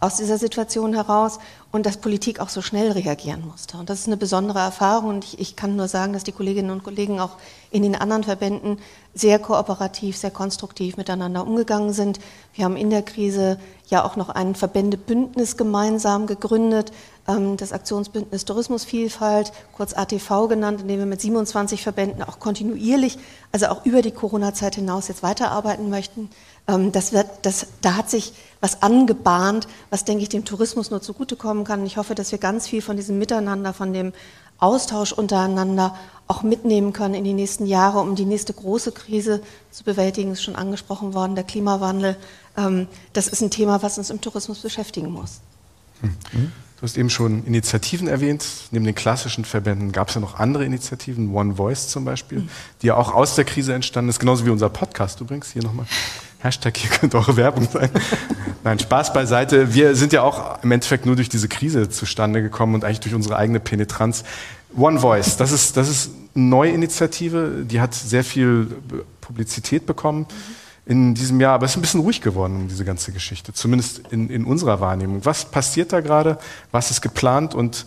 [0.00, 1.38] Aus dieser Situation heraus
[1.72, 3.78] und dass Politik auch so schnell reagieren musste.
[3.78, 6.70] Und das ist eine besondere Erfahrung und ich, ich, kann nur sagen, dass die Kolleginnen
[6.70, 7.38] und Kollegen auch
[7.70, 8.78] in den anderen Verbänden
[9.14, 12.20] sehr kooperativ, sehr konstruktiv miteinander umgegangen sind.
[12.52, 13.58] Wir haben in der Krise
[13.88, 16.92] ja auch noch ein Verbändebündnis gemeinsam gegründet,
[17.26, 23.18] ähm, das Aktionsbündnis Tourismusvielfalt, kurz ATV genannt, in dem wir mit 27 Verbänden auch kontinuierlich,
[23.52, 26.28] also auch über die Corona-Zeit hinaus jetzt weiterarbeiten möchten.
[26.66, 31.02] Ähm, das wird, das, da hat sich was angebahnt, was, denke ich, dem Tourismus nur
[31.02, 31.84] zugutekommen kann.
[31.84, 34.12] Ich hoffe, dass wir ganz viel von diesem Miteinander, von dem
[34.58, 35.94] Austausch untereinander
[36.26, 40.32] auch mitnehmen können in die nächsten Jahre, um die nächste große Krise zu bewältigen.
[40.32, 42.16] Ist schon angesprochen worden, der Klimawandel.
[42.56, 45.40] Ähm, das ist ein Thema, was uns im Tourismus beschäftigen muss.
[46.00, 46.52] Mhm.
[46.76, 48.44] Du hast eben schon Initiativen erwähnt.
[48.70, 52.48] Neben den klassischen Verbänden gab es ja noch andere Initiativen, One Voice zum Beispiel, mhm.
[52.82, 55.52] die ja auch aus der Krise entstanden ist, genauso wie unser Podcast übrigens.
[55.52, 55.86] Hier nochmal.
[56.44, 57.88] Hashtag, hier könnte eure Werbung sein.
[58.62, 59.74] Nein, Spaß beiseite.
[59.74, 63.14] Wir sind ja auch im Endeffekt nur durch diese Krise zustande gekommen und eigentlich durch
[63.14, 64.24] unsere eigene Penetranz.
[64.76, 68.66] One Voice, das ist, das ist eine neue Initiative, die hat sehr viel
[69.20, 70.26] Publizität bekommen
[70.84, 74.02] in diesem Jahr, aber es ist ein bisschen ruhig geworden um diese ganze Geschichte, zumindest
[74.10, 75.24] in, in unserer Wahrnehmung.
[75.24, 76.38] Was passiert da gerade?
[76.72, 77.86] Was ist geplant und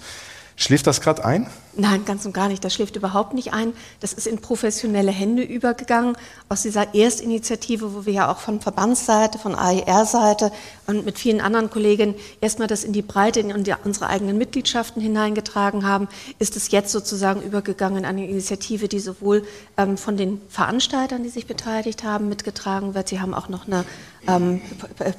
[0.56, 1.48] schläft das gerade ein?
[1.80, 2.64] Nein, ganz und gar nicht.
[2.64, 3.72] Das schläft überhaupt nicht ein.
[4.00, 6.18] Das ist in professionelle Hände übergegangen.
[6.50, 10.52] Aus dieser Erstinitiative, wo wir ja auch von Verbandsseite, von AER-Seite
[10.88, 15.86] und mit vielen anderen Kollegen erstmal das in die Breite, in unsere eigenen Mitgliedschaften hineingetragen
[15.86, 16.08] haben,
[16.40, 19.46] ist es jetzt sozusagen übergegangen in eine Initiative, die sowohl
[19.78, 23.10] ähm, von den Veranstaltern, die sich beteiligt haben, mitgetragen wird.
[23.10, 23.86] Sie haben auch noch eine
[24.28, 24.62] ähm,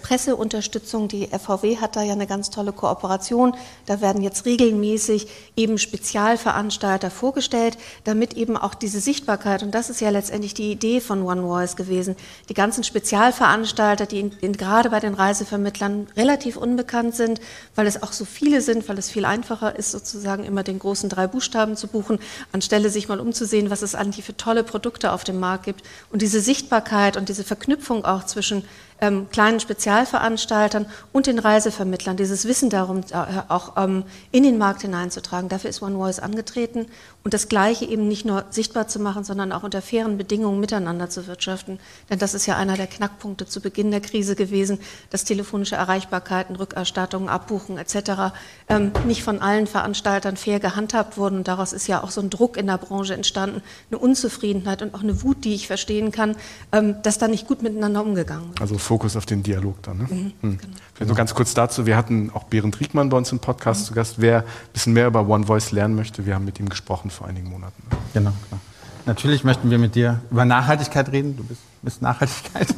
[0.03, 1.09] Presseunterstützung.
[1.09, 3.55] Die FVW hat da ja eine ganz tolle Kooperation.
[3.87, 9.91] Da werden jetzt regelmäßig eben Spezialveranstaltungen Veranstalter vorgestellt, damit eben auch diese Sichtbarkeit, und das
[9.91, 12.17] ist ja letztendlich die Idee von One Voice gewesen,
[12.49, 17.41] die ganzen Spezialveranstalter, die in, in, gerade bei den Reisevermittlern relativ unbekannt sind,
[17.75, 21.09] weil es auch so viele sind, weil es viel einfacher ist, sozusagen immer den großen
[21.09, 22.19] drei Buchstaben zu buchen,
[22.53, 25.83] anstelle sich mal umzusehen, was es eigentlich für tolle Produkte auf dem Markt gibt.
[26.11, 28.65] Und diese Sichtbarkeit und diese Verknüpfung auch zwischen
[29.01, 34.83] ähm, kleinen Spezialveranstaltern und den Reisevermittlern, dieses Wissen darum äh, auch ähm, in den Markt
[34.83, 35.49] hineinzutragen.
[35.49, 36.87] Dafür ist One Voice angetreten
[37.25, 41.11] und das Gleiche eben nicht nur sichtbar zu machen, sondern auch unter fairen Bedingungen miteinander
[41.11, 41.79] zu wirtschaften.
[42.09, 44.79] Denn das ist ja einer der Knackpunkte zu Beginn der Krise gewesen,
[45.11, 48.33] dass telefonische Erreichbarkeiten, Rückerstattungen, Abbuchen etc.
[48.69, 51.39] Ähm, nicht von allen Veranstaltern fair gehandhabt wurden.
[51.39, 54.95] Und daraus ist ja auch so ein Druck in der Branche entstanden, eine Unzufriedenheit und
[54.95, 56.35] auch eine Wut, die ich verstehen kann,
[56.73, 58.61] ähm, dass da nicht gut miteinander umgegangen wird.
[58.63, 59.99] Also Fokus auf den Dialog dann.
[59.99, 60.05] Ne?
[60.05, 60.59] Mhm, hm.
[60.59, 60.73] genau.
[60.95, 63.85] Vielleicht nur ganz kurz dazu, wir hatten auch Berend Riegmann bei uns im Podcast mhm.
[63.87, 64.15] zu Gast.
[64.19, 67.27] Wer ein bisschen mehr über One Voice lernen möchte, wir haben mit ihm gesprochen vor
[67.27, 67.83] einigen Monaten.
[68.13, 68.61] Genau, klar.
[69.07, 71.37] Natürlich möchten wir mit dir über Nachhaltigkeit reden.
[71.37, 72.69] Du bist, bist Nachhaltigkeit.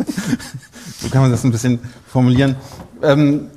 [1.01, 2.55] so kann man das ein bisschen formulieren.
[3.03, 3.49] Ähm,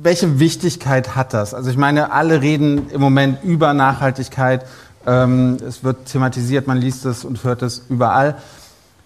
[0.00, 1.54] welche Wichtigkeit hat das?
[1.54, 4.64] Also ich meine, alle reden im Moment über Nachhaltigkeit.
[5.06, 8.36] Ähm, es wird thematisiert, man liest es und hört es überall.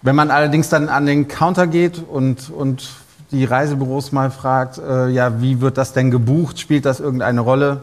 [0.01, 2.89] Wenn man allerdings dann an den Counter geht und, und
[3.31, 6.59] die Reisebüros mal fragt, äh, ja, wie wird das denn gebucht?
[6.59, 7.81] Spielt das irgendeine Rolle?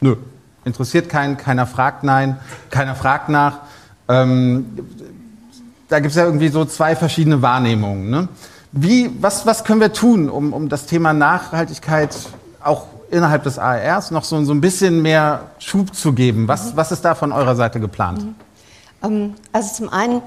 [0.00, 0.16] Nö.
[0.64, 2.38] Interessiert keinen, keiner fragt nein,
[2.70, 3.60] keiner fragt nach.
[4.08, 4.66] Ähm,
[5.88, 8.10] da gibt es ja irgendwie so zwei verschiedene Wahrnehmungen.
[8.10, 8.28] Ne?
[8.72, 12.16] Wie, was, was können wir tun, um, um das Thema Nachhaltigkeit
[12.62, 16.48] auch innerhalb des ARs noch so, so ein bisschen mehr Schub zu geben?
[16.48, 18.24] Was, was ist da von eurer Seite geplant?
[18.24, 18.34] Mhm.
[19.02, 20.22] Ähm, also zum einen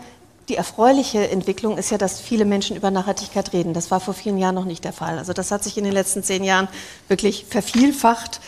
[0.49, 3.73] die erfreuliche Entwicklung ist ja, dass viele Menschen über Nachhaltigkeit reden.
[3.73, 5.17] Das war vor vielen Jahren noch nicht der Fall.
[5.17, 6.67] Also das hat sich in den letzten zehn Jahren
[7.07, 8.41] wirklich vervielfacht.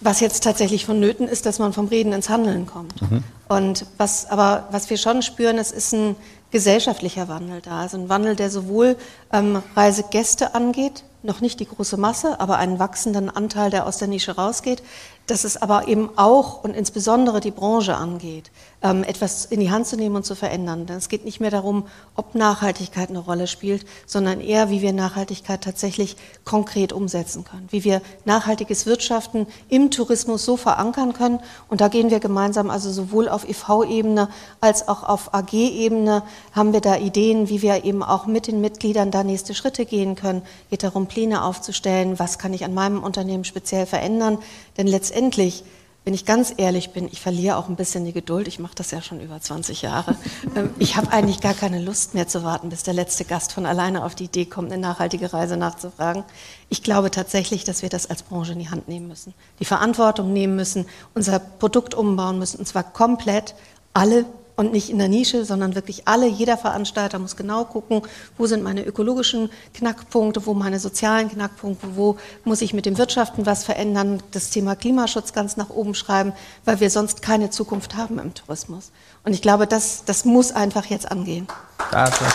[0.00, 3.02] Was jetzt tatsächlich vonnöten ist, dass man vom Reden ins Handeln kommt.
[3.02, 3.22] Mhm.
[3.48, 6.16] Und was aber, was wir schon spüren, es ist ein
[6.50, 7.80] gesellschaftlicher Wandel da.
[7.80, 8.96] Also ein Wandel, der sowohl
[9.32, 14.08] ähm, Reisegäste angeht, noch nicht die große Masse, aber einen wachsenden Anteil, der aus der
[14.08, 14.82] Nische rausgeht,
[15.26, 18.50] dass es aber eben auch und insbesondere die Branche angeht
[18.82, 20.86] etwas in die Hand zu nehmen und zu verändern.
[20.86, 24.94] Denn es geht nicht mehr darum, ob Nachhaltigkeit eine Rolle spielt, sondern eher, wie wir
[24.94, 26.16] Nachhaltigkeit tatsächlich
[26.46, 31.40] konkret umsetzen können, wie wir nachhaltiges Wirtschaften im Tourismus so verankern können.
[31.68, 34.30] Und da gehen wir gemeinsam, also sowohl auf EV-Ebene
[34.62, 39.10] als auch auf AG-Ebene, haben wir da Ideen, wie wir eben auch mit den Mitgliedern
[39.10, 40.40] da nächste Schritte gehen können.
[40.70, 44.38] Geht darum, Pläne aufzustellen, was kann ich an meinem Unternehmen speziell verändern.
[44.78, 45.64] Denn letztendlich
[46.04, 48.48] wenn ich ganz ehrlich bin, ich verliere auch ein bisschen die Geduld.
[48.48, 50.16] Ich mache das ja schon über 20 Jahre.
[50.56, 53.66] Ähm, ich habe eigentlich gar keine Lust mehr zu warten, bis der letzte Gast von
[53.66, 56.24] alleine auf die Idee kommt, eine nachhaltige Reise nachzufragen.
[56.70, 60.32] Ich glaube tatsächlich, dass wir das als Branche in die Hand nehmen müssen, die Verantwortung
[60.32, 63.54] nehmen müssen, unser Produkt umbauen müssen, und zwar komplett
[63.92, 64.24] alle
[64.60, 68.02] und nicht in der Nische, sondern wirklich alle, jeder Veranstalter muss genau gucken,
[68.36, 73.46] wo sind meine ökologischen Knackpunkte, wo meine sozialen Knackpunkte, wo muss ich mit dem Wirtschaften
[73.46, 76.34] was verändern, das Thema Klimaschutz ganz nach oben schreiben,
[76.66, 78.92] weil wir sonst keine Zukunft haben im Tourismus.
[79.24, 81.48] Und ich glaube, das, das muss einfach jetzt angehen.
[81.90, 82.26] Danke.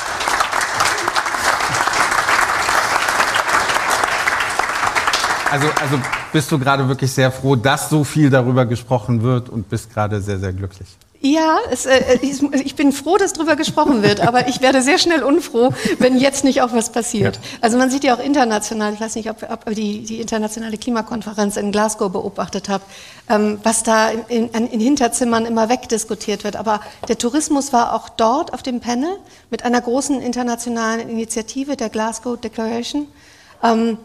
[5.51, 5.99] Also, also
[6.33, 10.19] bist du gerade wirklich sehr froh, dass so viel darüber gesprochen wird und bist gerade
[10.21, 10.87] sehr, sehr glücklich.
[11.25, 15.23] Ja, es, äh, ich bin froh, dass darüber gesprochen wird, aber ich werde sehr schnell
[15.23, 17.39] unfroh, wenn jetzt nicht auch was passiert.
[17.61, 21.57] Also man sieht ja auch international, ich weiß nicht, ob, ob die, die internationale Klimakonferenz
[21.57, 22.85] in Glasgow beobachtet habt,
[23.27, 26.57] ähm, was da in, in, in Hinterzimmern immer wegdiskutiert wird.
[26.57, 29.17] Aber der Tourismus war auch dort auf dem Panel
[29.49, 33.07] mit einer großen internationalen Initiative, der Glasgow Declaration.
[33.63, 33.97] Ähm,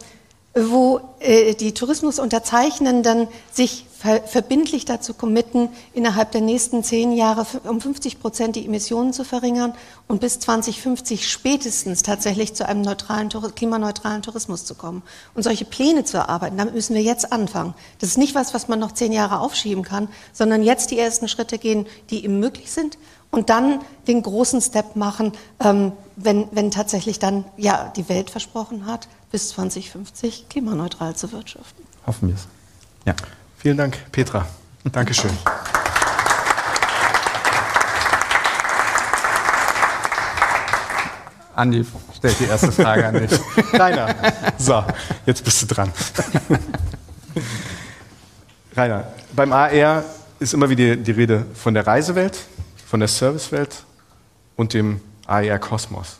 [0.54, 8.18] wo äh, die Tourismusunterzeichnenden sich verbindlich dazu committen, innerhalb der nächsten zehn Jahre um 50
[8.18, 9.74] Prozent die Emissionen zu verringern
[10.08, 15.02] und bis 2050 spätestens tatsächlich zu einem neutralen, klimaneutralen Tourismus zu kommen.
[15.34, 17.74] Und solche Pläne zu erarbeiten, damit müssen wir jetzt anfangen.
[17.98, 21.28] Das ist nicht was, was man noch zehn Jahre aufschieben kann, sondern jetzt die ersten
[21.28, 22.96] Schritte gehen, die ihm möglich sind
[23.30, 28.86] und dann den großen Step machen, ähm, wenn, wenn tatsächlich dann ja die Welt versprochen
[28.86, 31.84] hat, bis 2050 klimaneutral zu wirtschaften.
[32.06, 32.46] Hoffen wir es.
[33.06, 33.14] Ja.
[33.60, 34.46] Vielen Dank, Petra.
[34.90, 35.30] Dankeschön.
[41.54, 41.84] Andi
[42.16, 43.38] stellt die erste Frage an dich.
[43.74, 44.14] Rainer,
[44.56, 44.82] so,
[45.26, 45.92] jetzt bist du dran.
[48.74, 50.04] Rainer, beim AR
[50.38, 52.38] ist immer wieder die Rede von der Reisewelt,
[52.86, 53.84] von der Servicewelt
[54.56, 56.18] und dem AR Kosmos.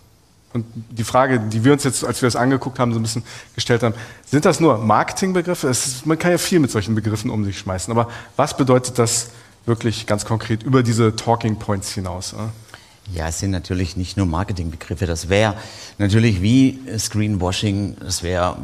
[0.53, 3.23] Und die Frage, die wir uns jetzt, als wir das angeguckt haben, so ein bisschen
[3.55, 3.95] gestellt haben,
[4.27, 5.69] sind das nur Marketingbegriffe?
[5.69, 9.31] Ist, man kann ja viel mit solchen Begriffen um sich schmeißen, aber was bedeutet das
[9.67, 12.35] wirklich ganz konkret über diese Talking Points hinaus?
[13.15, 15.07] Ja, es sind natürlich nicht nur Marketingbegriffe.
[15.07, 15.55] Das wäre
[15.99, 17.97] natürlich wie Screenwashing.
[18.01, 18.57] Das wäre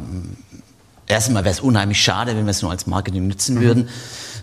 [1.07, 3.61] erstmal wäre es unheimlich schade, wenn wir es nur als Marketing nutzen mhm.
[3.61, 3.89] würden,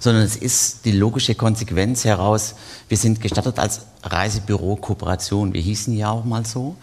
[0.01, 2.55] sondern es ist die logische Konsequenz heraus.
[2.89, 5.53] Wir sind gestattet als Reisebüro-Kooperation.
[5.53, 6.77] Wir hießen ja auch mal so.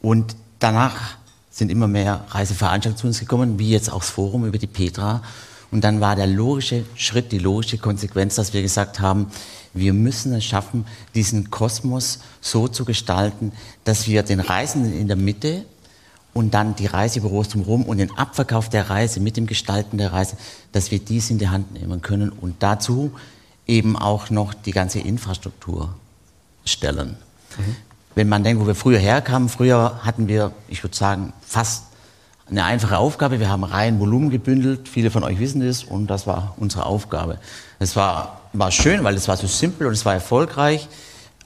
[0.00, 1.16] Und danach
[1.50, 5.22] sind immer mehr Reiseveranstaltungen zu uns gekommen, wie jetzt auch das Forum über die Petra.
[5.70, 9.26] Und dann war der logische Schritt, die logische Konsequenz, dass wir gesagt haben,
[9.74, 13.52] wir müssen es schaffen, diesen Kosmos so zu gestalten,
[13.84, 15.66] dass wir den Reisenden in der Mitte
[16.32, 20.36] und dann die Reisebüros drumherum und den Abverkauf der Reise mit dem Gestalten der Reise,
[20.72, 23.12] dass wir dies in die Hand nehmen können und dazu
[23.66, 25.94] eben auch noch die ganze Infrastruktur
[26.64, 27.16] stellen.
[27.58, 27.87] Mhm
[28.18, 31.84] wenn man denkt, wo wir früher herkamen, früher hatten wir, ich würde sagen, fast
[32.50, 33.38] eine einfache Aufgabe.
[33.38, 37.38] Wir haben rein Volumen gebündelt, viele von euch wissen das, und das war unsere Aufgabe.
[37.78, 40.88] Es war, war schön, weil es war so simpel und es war erfolgreich,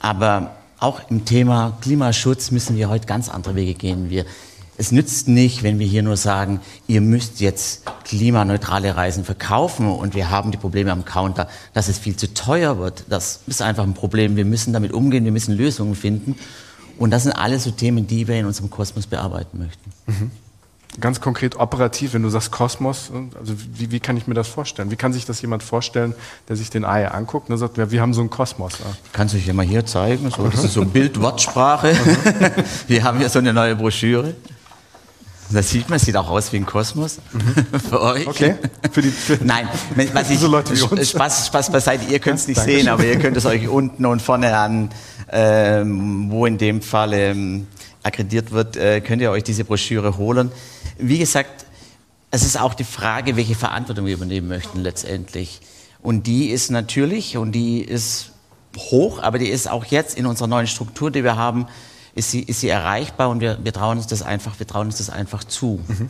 [0.00, 4.08] aber auch im Thema Klimaschutz müssen wir heute ganz andere Wege gehen.
[4.08, 4.24] Wir,
[4.78, 10.14] es nützt nicht, wenn wir hier nur sagen, ihr müsst jetzt klimaneutrale Reisen verkaufen und
[10.14, 13.04] wir haben die Probleme am Counter, dass es viel zu teuer wird.
[13.08, 14.36] Das ist einfach ein Problem.
[14.36, 16.36] Wir müssen damit umgehen, wir müssen Lösungen finden.
[16.98, 19.92] Und das sind alles so Themen, die wir in unserem Kosmos bearbeiten möchten.
[20.06, 20.30] Mhm.
[21.00, 24.90] Ganz konkret operativ, wenn du sagst Kosmos, also wie, wie, kann ich mir das vorstellen?
[24.90, 26.14] Wie kann sich das jemand vorstellen,
[26.48, 28.74] der sich den AIA anguckt und sagt, ja, wir haben so einen Kosmos?
[28.78, 28.84] Ja.
[29.14, 31.94] Kannst du dich ja mal hier zeigen, so, das ist so Bild-Wortsprache.
[32.88, 34.34] wir haben hier so eine neue Broschüre.
[35.52, 37.80] Das sieht man, sieht auch aus wie ein Kosmos mhm.
[37.88, 38.26] für euch.
[38.26, 38.56] Okay.
[38.90, 39.68] Für die, für Nein,
[40.12, 41.10] was ich, so Leute wie uns.
[41.10, 42.80] Spaß, Spaß beiseite, ihr könnt es nicht Dankeschön.
[42.80, 44.90] sehen, aber ihr könnt es euch unten und vorne an
[45.32, 47.66] ähm, wo in dem Fall ähm,
[48.02, 50.52] akkreditiert wird, äh, könnt ihr euch diese Broschüre holen.
[50.98, 51.64] Wie gesagt,
[52.30, 55.60] es ist auch die Frage, welche Verantwortung wir übernehmen möchten letztendlich.
[56.02, 58.32] Und die ist natürlich, und die ist
[58.76, 61.66] hoch, aber die ist auch jetzt in unserer neuen Struktur, die wir haben,
[62.14, 64.98] ist sie, ist sie erreichbar und wir, wir trauen uns das einfach, wir trauen uns
[64.98, 65.80] das einfach zu.
[65.86, 66.08] Mhm.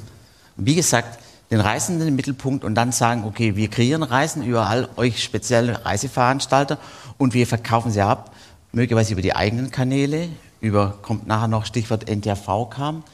[0.57, 1.19] Wie gesagt,
[1.51, 6.79] den Reisenden im Mittelpunkt und dann sagen, okay, wir kreieren Reisen überall, euch spezielle Reiseveranstalter
[7.19, 8.33] und wir verkaufen sie ab
[8.73, 10.29] möglicherweise über die eigenen Kanäle,
[10.61, 13.05] über, kommt nachher noch Stichwort NTV kam.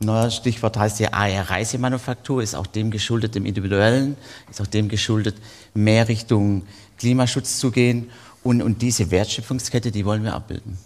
[0.00, 4.16] Neues Stichwort heißt ja AR Reisemanufaktur, ist auch dem geschuldet, dem Individuellen,
[4.50, 5.36] ist auch dem geschuldet,
[5.72, 6.62] mehr Richtung
[6.98, 8.10] Klimaschutz zu gehen.
[8.42, 10.78] Und, und diese Wertschöpfungskette, die wollen wir abbilden.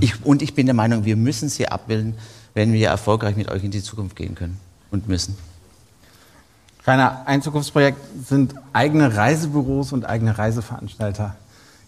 [0.00, 2.14] Ich, und ich bin der Meinung, wir müssen sie abbilden,
[2.54, 4.58] wenn wir erfolgreich mit euch in die Zukunft gehen können
[4.90, 5.36] und müssen.
[6.84, 11.36] Rainer, ein Zukunftsprojekt sind eigene Reisebüros und eigene Reiseveranstalter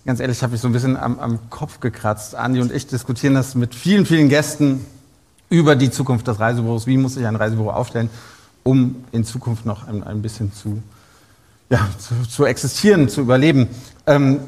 [0.04, 2.34] ganz ehrlich, habe ich so ein bisschen am, am, Kopf gekratzt.
[2.34, 4.84] Andi und ich diskutieren das mit vielen, vielen Gästen
[5.48, 6.86] über die Zukunft des Reisebüros.
[6.86, 8.10] Wie muss sich ein Reisebüro aufstellen,
[8.62, 10.82] um in Zukunft noch ein, ein bisschen zu,
[11.68, 13.68] ja, zu, zu, existieren, zu überleben?
[14.06, 14.40] Ähm,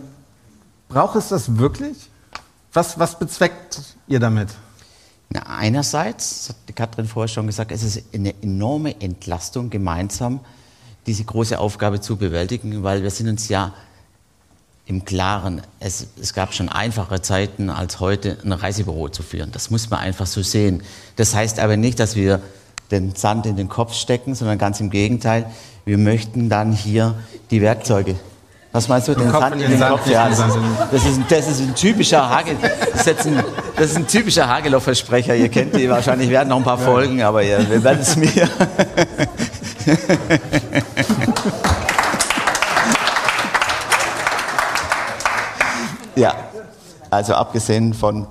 [0.89, 2.11] Braucht es das wirklich?
[2.73, 4.49] Was, was bezweckt ihr damit?
[5.29, 10.41] Na, einerseits, das hat die Katrin vorher schon gesagt, es ist eine enorme Entlastung, gemeinsam
[11.07, 13.75] diese große Aufgabe zu bewältigen, weil wir sind uns ja
[14.87, 19.53] im Klaren, es, es gab schon einfache Zeiten als heute, ein Reisebüro zu führen.
[19.53, 20.83] Das muss man einfach so sehen.
[21.17, 22.41] Das heißt aber nicht, dass wir
[22.91, 25.51] den Sand in den Kopf stecken, sondern ganz im Gegenteil,
[25.85, 27.15] wir möchten dann hier
[27.51, 28.17] die Werkzeuge
[28.73, 29.15] was meinst du?
[29.15, 30.07] Den, den Sand in den, Kopf?
[30.07, 30.57] Ja, das, ist,
[30.91, 32.57] das, ist, das ist ein typischer Hagel.
[32.93, 33.45] Das ist, ein,
[33.77, 35.35] das ist ein typischer Hageloff-Versprecher.
[35.37, 36.31] Ihr kennt die wahrscheinlich.
[36.31, 38.49] werden noch ein paar Folgen, aber ja, wir werden es mir.
[46.17, 46.35] ja,
[47.11, 48.27] also abgesehen von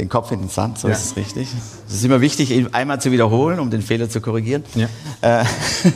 [0.00, 0.94] den Kopf in den Sand, so ja.
[0.94, 1.48] ist es richtig.
[1.86, 4.64] Es ist immer wichtig, einmal zu wiederholen, um den Fehler zu korrigieren.
[4.74, 4.88] Ja.
[5.20, 5.44] Äh,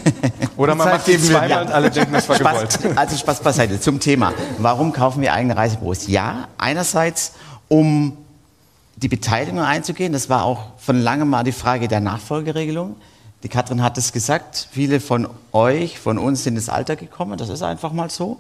[0.56, 1.62] Oder man macht es zweimal ja.
[1.62, 2.96] und alle denken, das war Spaß, gewollt.
[2.98, 3.80] Also Spaß beiseite.
[3.80, 6.06] Zum Thema, warum kaufen wir eigene Reisebüros?
[6.06, 7.32] Ja, einerseits,
[7.68, 8.16] um
[8.96, 10.12] die Beteiligung einzugehen.
[10.12, 12.96] Das war auch von langem mal die Frage der Nachfolgeregelung.
[13.42, 17.36] Die Katrin hat es gesagt, viele von euch, von uns sind ins Alter gekommen.
[17.36, 18.38] Das ist einfach mal so.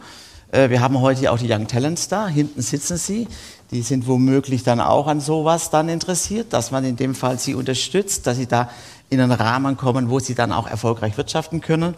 [0.54, 2.28] Äh, wir haben heute auch die Young Talents da.
[2.28, 3.26] Hinten sitzen sie.
[3.72, 7.54] Die sind womöglich dann auch an sowas dann interessiert, dass man in dem Fall sie
[7.54, 8.70] unterstützt, dass sie da
[9.10, 11.94] in einen Rahmen kommen, wo sie dann auch erfolgreich wirtschaften können.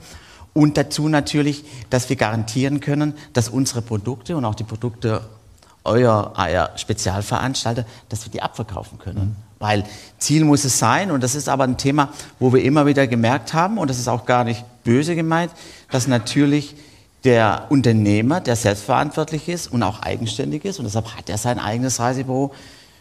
[0.54, 5.20] Und dazu natürlich, dass wir garantieren können, dass unsere Produkte und auch die Produkte
[5.84, 9.18] euer AR-Spezialveranstalter, dass wir die abverkaufen können.
[9.18, 9.36] Mhm.
[9.58, 9.84] Weil
[10.18, 13.52] Ziel muss es sein, und das ist aber ein Thema, wo wir immer wieder gemerkt
[13.52, 15.52] haben, und das ist auch gar nicht böse gemeint,
[15.90, 16.74] dass natürlich
[17.26, 21.98] der Unternehmer, der selbstverantwortlich ist und auch eigenständig ist, und deshalb hat er sein eigenes
[21.98, 22.54] Reisebüro,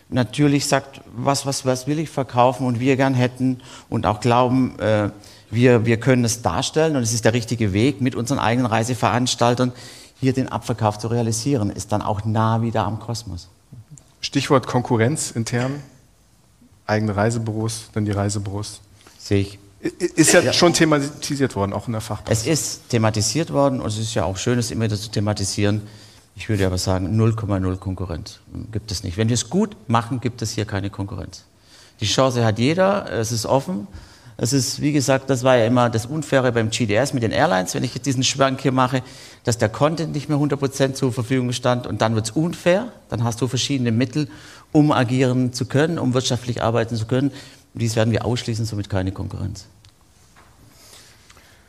[0.09, 4.79] natürlich sagt, was, was, was will ich verkaufen und wir gern hätten und auch glauben,
[4.79, 5.11] äh,
[5.51, 9.71] wir, wir können es darstellen und es ist der richtige Weg, mit unseren eigenen Reiseveranstaltern
[10.19, 13.47] hier den Abverkauf zu realisieren, ist dann auch nah wieder am Kosmos.
[14.21, 15.83] Stichwort Konkurrenz intern,
[16.87, 18.81] eigene Reisebüros, dann die Reisebüros.
[19.19, 22.49] Sehe ich ist ja, ja, schon thematisiert worden, auch in der Fachpresse.
[22.49, 25.81] Es ist thematisiert worden und es ist ja auch schön, es immer wieder zu thematisieren.
[26.35, 28.39] Ich würde aber sagen, 0,0 Konkurrenz
[28.71, 29.17] gibt es nicht.
[29.17, 31.45] Wenn wir es gut machen, gibt es hier keine Konkurrenz.
[32.01, 33.87] Die Chance hat jeder, es ist offen.
[34.37, 37.73] Es ist, wie gesagt, das war ja immer das Unfaire beim GDS mit den Airlines,
[37.73, 39.01] wenn ich jetzt diesen Schwank hier mache,
[39.45, 42.91] dass der Content nicht mehr 100% zur Verfügung stand und dann wird es unfair.
[43.07, 44.27] Dann hast du verschiedene Mittel,
[44.73, 47.31] um agieren zu können, um wirtschaftlich arbeiten zu können.
[47.75, 49.67] Dies werden wir ausschließen, somit keine Konkurrenz.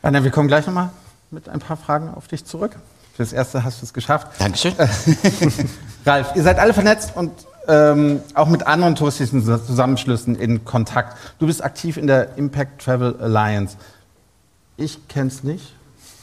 [0.01, 0.89] Anna, wir kommen gleich nochmal
[1.31, 2.75] mit ein paar Fragen auf dich zurück.
[3.15, 4.27] Für das erste hast du es geschafft.
[4.39, 4.73] Dankeschön.
[6.05, 7.31] Ralf, ihr seid alle vernetzt und
[7.67, 11.17] ähm, auch mit anderen touristischen Zusammenschlüssen in Kontakt.
[11.39, 13.75] Du bist aktiv in der Impact Travel Alliance.
[14.77, 15.73] Ich kenne es nicht.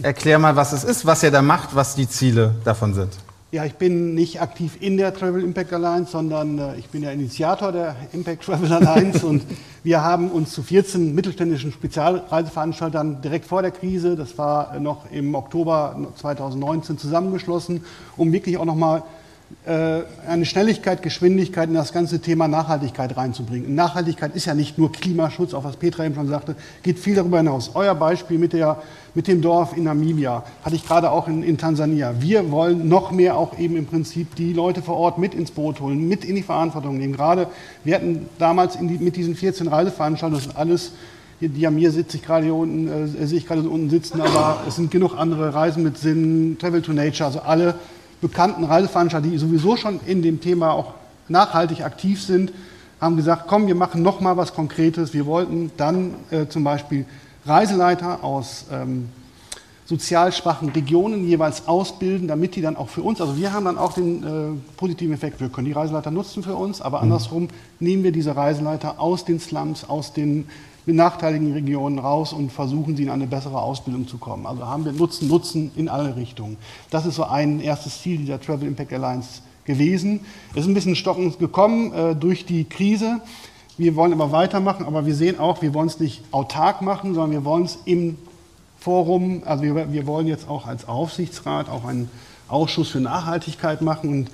[0.02, 3.12] Erklär mal, was es ist, was ihr da macht, was die Ziele davon sind.
[3.54, 7.12] Ja, ich bin nicht aktiv in der Travel Impact Alliance, sondern äh, ich bin der
[7.12, 9.24] Initiator der Impact Travel Alliance.
[9.24, 9.44] Und
[9.84, 15.36] wir haben uns zu 14 mittelständischen Spezialreiseveranstaltern direkt vor der Krise, das war noch im
[15.36, 17.84] Oktober 2019, zusammengeschlossen,
[18.16, 19.04] um wirklich auch nochmal
[19.66, 23.74] eine Schnelligkeit, Geschwindigkeit in das ganze Thema Nachhaltigkeit reinzubringen.
[23.74, 27.38] Nachhaltigkeit ist ja nicht nur Klimaschutz, auch was Petra eben schon sagte, geht viel darüber
[27.38, 27.70] hinaus.
[27.74, 28.82] Euer Beispiel mit, der,
[29.14, 32.14] mit dem Dorf in Namibia hatte ich gerade auch in, in Tansania.
[32.18, 35.80] Wir wollen noch mehr auch eben im Prinzip die Leute vor Ort mit ins Boot
[35.80, 37.14] holen, mit in die Verantwortung nehmen.
[37.14, 37.46] Gerade,
[37.84, 40.92] wir hatten damals die, mit diesen 14 Reiseveranstaltungen, das sind alles
[41.40, 44.60] die an mir sitze ich gerade hier unten, äh, sehe ich gerade unten sitzen, aber
[44.68, 47.74] es sind genug andere Reisen mit Sinn, Travel to Nature, also alle
[48.24, 50.94] bekannten Reiseveranstalter, die sowieso schon in dem Thema auch
[51.28, 52.52] nachhaltig aktiv sind,
[52.98, 55.12] haben gesagt, komm, wir machen noch mal was Konkretes.
[55.12, 57.04] Wir wollten dann äh, zum Beispiel
[57.44, 59.10] Reiseleiter aus ähm,
[59.84, 63.76] sozial schwachen Regionen jeweils ausbilden, damit die dann auch für uns, also wir haben dann
[63.76, 67.02] auch den äh, positiven Effekt, wir können die Reiseleiter nutzen für uns, aber mhm.
[67.04, 67.48] andersrum
[67.78, 70.46] nehmen wir diese Reiseleiter aus den Slums, aus den
[70.86, 74.46] benachteiligten Regionen raus und versuchen sie in eine bessere Ausbildung zu kommen.
[74.46, 76.56] Also haben wir Nutzen, Nutzen in alle Richtungen.
[76.90, 80.20] Das ist so ein erstes Ziel dieser Travel Impact Alliance gewesen.
[80.52, 83.20] Es ist ein bisschen stockend gekommen äh, durch die Krise.
[83.76, 87.32] Wir wollen aber weitermachen, aber wir sehen auch, wir wollen es nicht autark machen, sondern
[87.32, 88.16] wir wollen es im
[88.78, 92.10] Forum, also wir, wir wollen jetzt auch als Aufsichtsrat auch einen
[92.48, 94.30] Ausschuss für Nachhaltigkeit machen und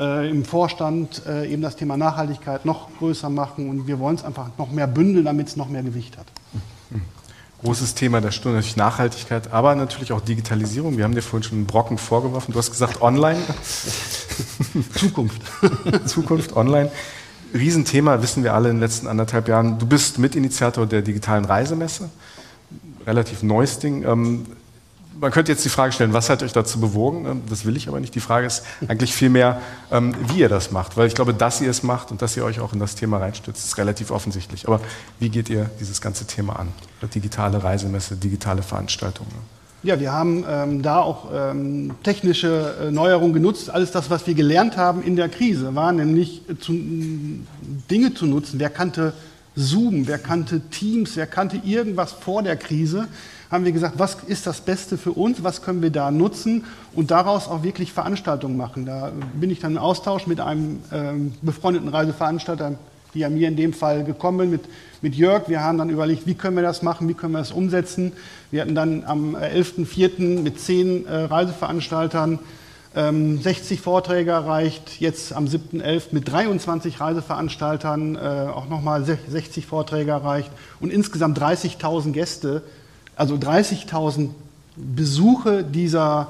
[0.00, 4.24] äh, im Vorstand äh, eben das Thema Nachhaltigkeit noch größer machen und wir wollen es
[4.24, 6.26] einfach noch mehr bündeln, damit es noch mehr Gewicht hat.
[7.62, 10.96] Großes Thema der Stunde natürlich Nachhaltigkeit, aber natürlich auch Digitalisierung.
[10.96, 12.52] Wir haben dir vorhin schon einen Brocken vorgeworfen.
[12.52, 13.38] Du hast gesagt online.
[14.98, 15.42] Zukunft.
[16.06, 16.90] Zukunft, online.
[17.52, 19.78] Riesenthema, wissen wir alle in den letzten anderthalb Jahren.
[19.78, 22.08] Du bist Mitinitiator der digitalen Reisemesse.
[23.06, 24.06] Relativ neues Ding.
[25.20, 27.42] Ähm, man könnte jetzt die Frage stellen, was hat euch dazu bewogen?
[27.48, 28.14] Das will ich aber nicht.
[28.14, 29.60] Die Frage ist eigentlich vielmehr,
[29.90, 30.96] ähm, wie ihr das macht.
[30.96, 33.18] Weil ich glaube, dass ihr es macht und dass ihr euch auch in das Thema
[33.18, 34.66] reinstützt, ist relativ offensichtlich.
[34.66, 34.80] Aber
[35.18, 36.68] wie geht ihr dieses ganze Thema an?
[37.14, 39.60] Digitale Reisemesse, digitale Veranstaltungen?
[39.82, 43.70] Ja, wir haben ähm, da auch ähm, technische äh, Neuerungen genutzt.
[43.70, 46.74] Alles das, was wir gelernt haben in der Krise, war nämlich zu,
[47.90, 48.60] Dinge zu nutzen.
[48.60, 49.14] Wer kannte
[49.56, 53.08] Zoom, wer kannte Teams, wer kannte irgendwas vor der Krise?
[53.50, 57.10] Haben wir gesagt, was ist das Beste für uns, was können wir da nutzen und
[57.10, 58.86] daraus auch wirklich Veranstaltungen machen.
[58.86, 62.78] Da bin ich dann im Austausch mit einem ähm, befreundeten Reiseveranstalter,
[63.12, 64.62] die ja mir in dem Fall gekommen mit,
[65.02, 65.48] mit Jörg.
[65.48, 68.12] Wir haben dann überlegt, wie können wir das machen, wie können wir das umsetzen.
[68.52, 70.42] Wir hatten dann am 11.04.
[70.42, 72.38] mit zehn äh, Reiseveranstaltern
[72.94, 76.08] ähm, 60 Vorträge erreicht, jetzt am 7.11.
[76.12, 78.18] mit 23 Reiseveranstaltern äh,
[78.52, 82.62] auch nochmal 60 Vorträge erreicht und insgesamt 30.000 Gäste,
[83.16, 84.30] also 30.000
[84.76, 86.28] Besuche dieser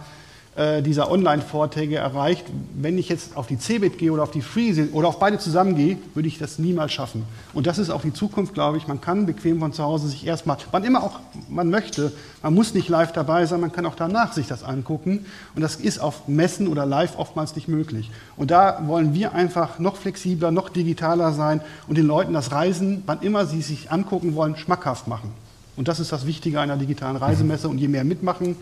[0.57, 2.45] äh, dieser Online-Vorträge erreicht.
[2.75, 5.77] Wenn ich jetzt auf die CeBIT gehe oder auf die Freeze oder auf beide zusammen
[5.77, 7.23] gehe, würde ich das niemals schaffen.
[7.55, 8.89] Und das ist auch die Zukunft, glaube ich.
[8.89, 12.13] Man kann bequem von zu Hause sich erstmal, wann immer auch man möchte,
[12.43, 15.25] man muss nicht live dabei sein, man kann auch danach sich das angucken.
[15.55, 18.11] Und das ist auf Messen oder live oftmals nicht möglich.
[18.37, 23.05] Und da wollen wir einfach noch flexibler, noch digitaler sein und den Leuten das Reisen,
[23.07, 25.33] wann immer sie sich angucken wollen, schmackhaft machen.
[25.77, 27.69] Und das ist das Wichtige einer digitalen Reisemesse.
[27.69, 28.57] Und je mehr mitmachen,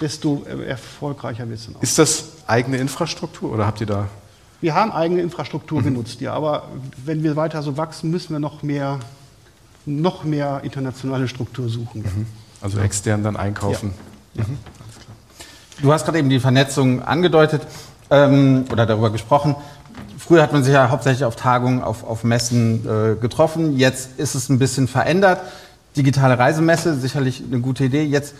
[0.00, 1.82] desto äh, erfolgreicher wird es dann auch.
[1.82, 4.08] Ist das eigene Infrastruktur oder habt ihr da?
[4.60, 5.84] Wir haben eigene Infrastruktur mhm.
[5.84, 6.68] genutzt, ja, aber
[7.04, 8.98] wenn wir weiter so wachsen, müssen wir noch mehr,
[9.86, 12.02] noch mehr internationale Struktur suchen.
[12.02, 12.26] Mhm.
[12.60, 13.92] Also extern dann einkaufen.
[14.34, 14.44] Ja.
[14.44, 14.58] Mhm.
[15.80, 17.62] Du hast gerade eben die Vernetzung angedeutet
[18.10, 19.54] ähm, oder darüber gesprochen.
[20.18, 23.76] Früher hat man sich ja hauptsächlich auf Tagungen, auf, auf Messen äh, getroffen.
[23.76, 25.40] Jetzt ist es ein bisschen verändert.
[25.98, 28.04] Digitale Reisemesse, sicherlich eine gute Idee.
[28.04, 28.34] Jetzt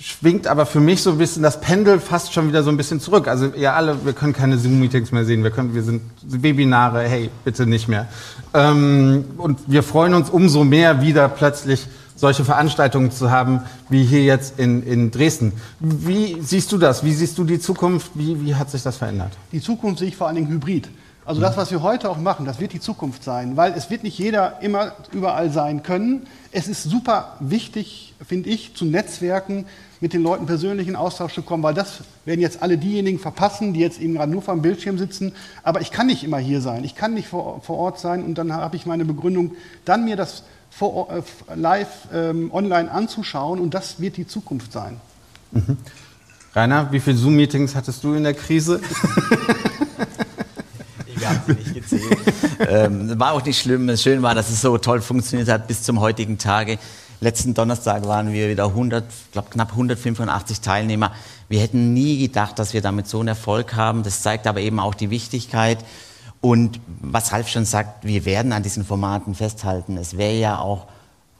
[0.00, 3.00] schwingt aber für mich so ein bisschen das Pendel fast schon wieder so ein bisschen
[3.00, 3.26] zurück.
[3.28, 7.30] Also ihr alle, wir können keine Zoom-Meetings mehr sehen, wir, können, wir sind Webinare, hey,
[7.44, 8.06] bitte nicht mehr.
[8.54, 14.24] Ähm, und wir freuen uns umso mehr wieder plötzlich solche Veranstaltungen zu haben, wie hier
[14.24, 15.52] jetzt in, in Dresden.
[15.80, 17.04] Wie siehst du das?
[17.04, 18.10] Wie siehst du die Zukunft?
[18.14, 19.32] Wie, wie hat sich das verändert?
[19.52, 20.88] Die Zukunft sehe ich vor allen Dingen hybrid.
[21.28, 24.02] Also das, was wir heute auch machen, das wird die Zukunft sein, weil es wird
[24.02, 26.26] nicht jeder immer überall sein können.
[26.52, 29.66] Es ist super wichtig, finde ich, zu Netzwerken,
[30.00, 33.74] mit den Leuten persönlich in Austausch zu kommen, weil das werden jetzt alle diejenigen verpassen,
[33.74, 35.34] die jetzt eben gerade nur vor dem Bildschirm sitzen.
[35.62, 38.36] Aber ich kann nicht immer hier sein, ich kann nicht vor, vor Ort sein und
[38.38, 39.52] dann habe ich meine Begründung,
[39.84, 41.20] dann mir das vor, äh,
[41.54, 44.98] live ähm, online anzuschauen und das wird die Zukunft sein.
[45.50, 45.76] Mhm.
[46.54, 48.80] Rainer, wie viele Zoom-Meetings hattest du in der Krise?
[51.18, 52.18] Wir haben sie nicht gezählt.
[52.68, 53.94] ähm, war auch nicht schlimm.
[53.96, 56.78] Schön war, dass es so toll funktioniert hat bis zum heutigen Tage.
[57.20, 61.12] Letzten Donnerstag waren wir wieder 100, glaub, knapp 185 Teilnehmer.
[61.48, 64.04] Wir hätten nie gedacht, dass wir damit so einen Erfolg haben.
[64.04, 65.84] Das zeigt aber eben auch die Wichtigkeit.
[66.40, 69.96] Und was Ralf schon sagt, wir werden an diesen Formaten festhalten.
[69.96, 70.86] Es wäre ja auch,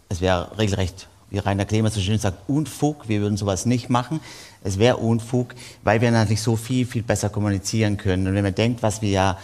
[0.09, 3.09] es wäre regelrecht, wie Rainer Klemer so schön sagt, Unfug.
[3.09, 4.19] Wir würden sowas nicht machen.
[4.65, 5.55] Es wäre Unfug,
[5.85, 8.27] weil wir natürlich so viel, viel besser kommunizieren können.
[8.27, 9.39] Und wenn man denkt, was wir ja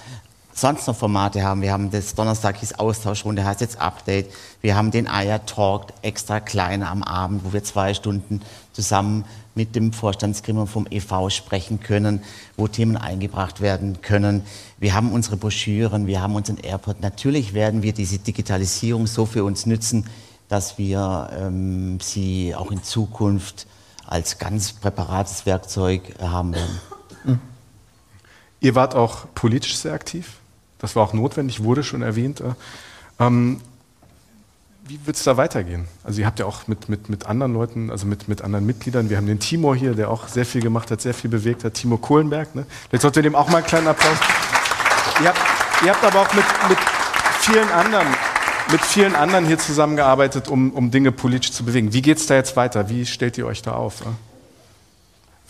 [0.54, 1.60] sonst noch Formate haben.
[1.60, 4.32] Wir haben das Donnerstag hieß Austauschrunde, heißt jetzt Update.
[4.60, 8.40] Wir haben den Eier Talk extra kleiner am Abend, wo wir zwei Stunden
[8.72, 9.24] zusammen
[9.56, 12.22] mit dem Vorstandsgremium vom EV sprechen können,
[12.56, 14.42] wo Themen eingebracht werden können.
[14.78, 17.00] Wir haben unsere Broschüren, wir haben unseren Airport.
[17.00, 20.06] Natürlich werden wir diese Digitalisierung so für uns nützen,
[20.48, 23.66] dass wir ähm, sie auch in Zukunft
[24.06, 26.80] als ganz präparates Werkzeug haben werden.
[28.60, 30.38] Ihr wart auch politisch sehr aktiv.
[30.84, 32.42] Das war auch notwendig, wurde schon erwähnt.
[32.42, 32.52] Äh,
[33.18, 33.58] ähm,
[34.86, 35.86] wie wird es da weitergehen?
[36.02, 39.08] Also ihr habt ja auch mit, mit, mit anderen Leuten, also mit, mit anderen Mitgliedern,
[39.08, 41.72] wir haben den Timur hier, der auch sehr viel gemacht hat, sehr viel bewegt hat,
[41.72, 42.54] Timo Kohlenberg.
[42.54, 42.66] Ne?
[42.90, 44.18] Vielleicht sollten wir dem auch mal einen kleinen Applaus.
[45.22, 45.40] ihr, habt,
[45.82, 46.78] ihr habt aber auch mit, mit
[47.40, 48.08] vielen anderen
[48.70, 51.92] mit vielen anderen hier zusammengearbeitet, um, um Dinge politisch zu bewegen.
[51.92, 52.88] Wie geht es da jetzt weiter?
[52.88, 54.02] Wie stellt ihr euch da auf?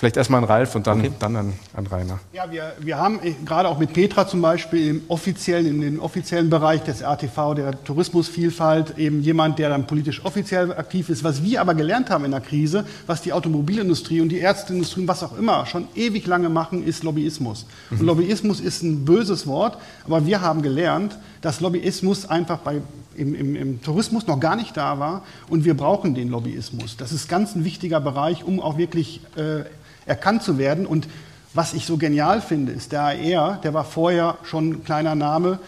[0.04, 1.12] Vielleicht erstmal an Ralf und dann, okay.
[1.18, 2.20] dann an, an Rainer.
[2.34, 5.98] Ja, wir, wir haben äh, gerade auch mit Petra zum Beispiel im offiziellen, in den
[5.98, 11.24] offiziellen Bereich des RTV, der Tourismusvielfalt, eben jemand, der dann politisch offiziell aktiv ist.
[11.24, 15.08] Was wir aber gelernt haben in der Krise, was die Automobilindustrie und die Ärzteindustrie und
[15.08, 17.64] was auch immer schon ewig lange machen, ist Lobbyismus.
[17.88, 18.00] Mhm.
[18.00, 22.82] Und Lobbyismus ist ein böses Wort, aber wir haben gelernt, dass Lobbyismus einfach bei
[23.16, 26.96] im, im, im, Tourismus noch gar nicht da war und wir brauchen den Lobbyismus.
[26.96, 29.62] Das ist ganz ein wichtiger Bereich, um auch wirklich äh,
[30.06, 30.86] erkannt zu werden.
[30.86, 31.08] Und
[31.52, 35.58] was ich so genial finde, ist der AR, der war vorher schon ein kleiner Name,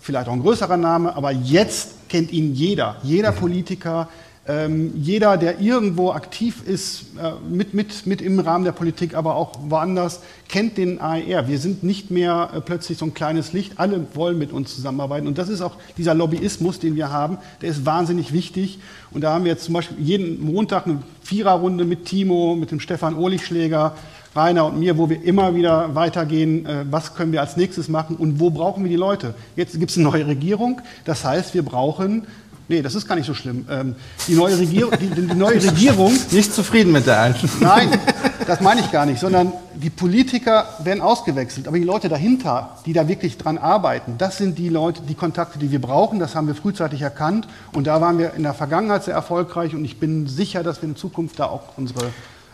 [0.00, 2.96] vielleicht auch ein größerer Name, aber jetzt kennt ihn jeder.
[3.02, 4.08] Jeder Politiker
[4.50, 9.34] Ähm, jeder, der irgendwo aktiv ist, äh, mit, mit, mit im Rahmen der Politik, aber
[9.36, 11.48] auch woanders, kennt den AER.
[11.48, 13.74] Wir sind nicht mehr äh, plötzlich so ein kleines Licht.
[13.76, 15.26] Alle wollen mit uns zusammenarbeiten.
[15.26, 18.78] Und das ist auch dieser Lobbyismus, den wir haben, der ist wahnsinnig wichtig.
[19.10, 22.80] Und da haben wir jetzt zum Beispiel jeden Montag eine Viererrunde mit Timo, mit dem
[22.80, 23.96] Stefan Ohlichschläger,
[24.34, 28.16] Rainer und mir, wo wir immer wieder weitergehen, äh, was können wir als nächstes machen
[28.16, 29.34] und wo brauchen wir die Leute.
[29.56, 32.26] Jetzt gibt es eine neue Regierung, das heißt, wir brauchen
[32.70, 33.66] Nee, das ist gar nicht so schlimm.
[33.70, 33.96] Ähm,
[34.26, 36.12] die, neue Regierung, die, die, neue Regierung.
[36.30, 37.50] Nicht zufrieden mit der alten.
[37.60, 37.98] Nein,
[38.46, 41.66] das meine ich gar nicht, sondern die Politiker werden ausgewechselt.
[41.66, 45.58] Aber die Leute dahinter, die da wirklich dran arbeiten, das sind die Leute, die Kontakte,
[45.58, 46.18] die wir brauchen.
[46.18, 47.48] Das haben wir frühzeitig erkannt.
[47.72, 49.74] Und da waren wir in der Vergangenheit sehr erfolgreich.
[49.74, 52.10] Und ich bin sicher, dass wir in Zukunft da auch unsere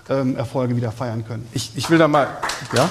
[0.08, 1.44] ähm, Erfolge wieder feiern können.
[1.52, 2.28] Ich, ich will da mal.
[2.76, 2.88] Ja?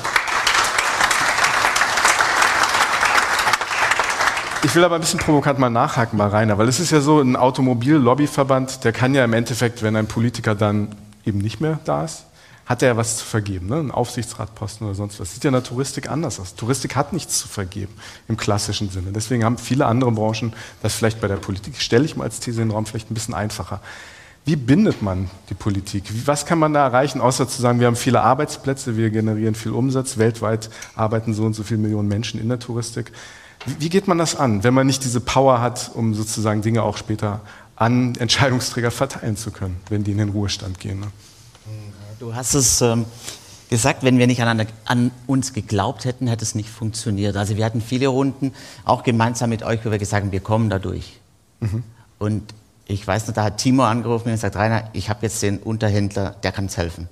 [4.65, 7.19] Ich will aber ein bisschen provokant mal nachhaken bei Rainer, weil es ist ja so,
[7.19, 10.95] ein Automobil-Lobbyverband, der kann ja im Endeffekt, wenn ein Politiker dann
[11.25, 12.23] eben nicht mehr da ist,
[12.65, 13.75] hat er ja was zu vergeben, ne?
[13.75, 15.33] ein Aufsichtsratposten oder sonst was.
[15.33, 16.55] Sieht ja in der Touristik anders aus.
[16.55, 17.93] Touristik hat nichts zu vergeben
[18.29, 19.11] im klassischen Sinne.
[19.11, 22.61] Deswegen haben viele andere Branchen das vielleicht bei der Politik, stelle ich mal als These
[22.61, 23.81] in den Raum, vielleicht ein bisschen einfacher.
[24.45, 26.05] Wie bindet man die Politik?
[26.25, 29.73] Was kann man da erreichen, außer zu sagen, wir haben viele Arbeitsplätze, wir generieren viel
[29.73, 33.11] Umsatz, weltweit arbeiten so und so viele Millionen Menschen in der Touristik.
[33.65, 36.97] Wie geht man das an, wenn man nicht diese Power hat, um sozusagen Dinge auch
[36.97, 37.41] später
[37.75, 40.99] an Entscheidungsträger verteilen zu können, wenn die in den Ruhestand gehen?
[40.99, 41.07] Ne?
[42.19, 43.05] Du hast es ähm,
[43.69, 47.35] gesagt, wenn wir nicht an, an, uns geglaubt hätten, hätte es nicht funktioniert.
[47.35, 48.53] Also wir hatten viele Runden,
[48.85, 51.19] auch gemeinsam mit euch, wo wir gesagt haben, wir kommen da durch.
[51.59, 51.83] Mhm.
[52.19, 52.53] Und
[52.85, 56.35] ich weiß noch, da hat Timo angerufen und gesagt, Rainer, ich habe jetzt den Unterhändler,
[56.43, 57.09] der kann uns helfen.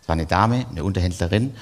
[0.00, 1.54] Es war eine Dame, eine Unterhändlerin.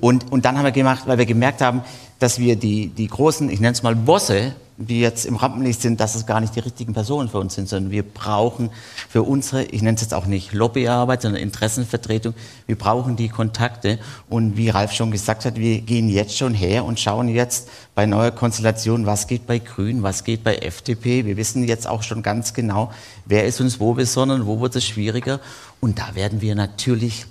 [0.00, 1.82] Und, und dann haben wir gemacht, weil wir gemerkt haben,
[2.18, 5.98] dass wir die, die großen, ich nenne es mal Bosse, die jetzt im Rampenlicht sind,
[5.98, 8.70] dass es gar nicht die richtigen Personen für uns sind, sondern wir brauchen
[9.08, 12.32] für unsere, ich nenne es jetzt auch nicht Lobbyarbeit, sondern Interessenvertretung,
[12.66, 13.98] wir brauchen die Kontakte.
[14.28, 18.06] Und wie Ralf schon gesagt hat, wir gehen jetzt schon her und schauen jetzt bei
[18.06, 21.24] neuer Konstellation, was geht bei Grün, was geht bei FDP.
[21.24, 22.92] Wir wissen jetzt auch schon ganz genau,
[23.26, 25.40] wer ist uns wo besonnen, wo wird es schwieriger.
[25.80, 27.26] Und da werden wir natürlich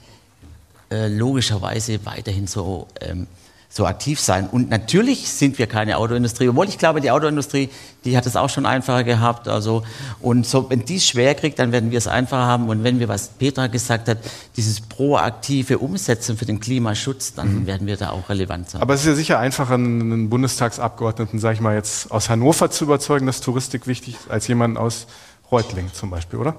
[0.90, 3.28] äh, logischerweise weiterhin so, ähm,
[3.70, 4.48] so aktiv sein.
[4.48, 7.70] Und natürlich sind wir keine Autoindustrie, obwohl ich glaube, die Autoindustrie,
[8.06, 9.48] die hat es auch schon einfacher gehabt.
[9.48, 9.84] Also,
[10.22, 12.70] und so, wenn die es schwer kriegt, dann werden wir es einfacher haben.
[12.70, 14.20] Und wenn wir, was Petra gesagt hat,
[14.56, 17.68] dieses proaktive Umsetzen für den Klimaschutz, dann mhm.
[17.68, 18.82] werden wir da auch relevant sein.
[18.82, 22.86] Aber es ist ja sicher einfacher, einen Bundestagsabgeordneten, sage ich mal, jetzt aus Hannover zu
[22.86, 25.08] überzeugen, dass Touristik wichtig ist, als jemanden aus
[25.52, 26.56] Reutlingen zum Beispiel, oder?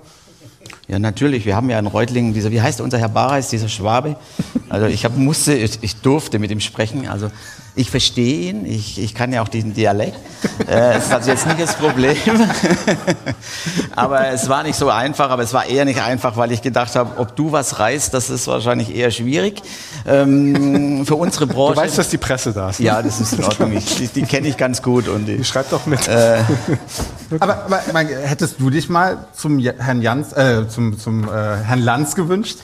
[0.88, 1.44] Ja, natürlich.
[1.44, 4.16] Wir haben ja in Reutlingen, dieser, wie heißt unser Herr Bareis, dieser Schwabe?
[4.70, 7.06] Also ich hab, musste, ich, ich durfte mit ihm sprechen.
[7.06, 7.30] Also
[7.78, 10.18] ich verstehe ihn, ich, ich kann ja auch diesen Dialekt.
[10.66, 12.16] Äh, das ist also jetzt nicht das Problem.
[13.94, 16.96] aber es war nicht so einfach, aber es war eher nicht einfach, weil ich gedacht
[16.96, 19.62] habe, ob du was reißt, das ist wahrscheinlich eher schwierig.
[20.06, 21.74] Ähm, für unsere Branche.
[21.74, 22.80] Du weißt, dass die Presse da ist.
[22.80, 22.86] Ne?
[22.86, 23.72] Ja, das ist in Ordnung.
[23.72, 25.06] Ich, die, die kenne ich ganz gut.
[25.06, 26.08] Und die, die schreibt doch mit.
[26.08, 26.42] Äh,
[27.38, 32.14] aber, aber hättest du dich mal zum Herrn Jans, äh, zum, zum äh, Herrn Lanz
[32.14, 32.58] gewünscht?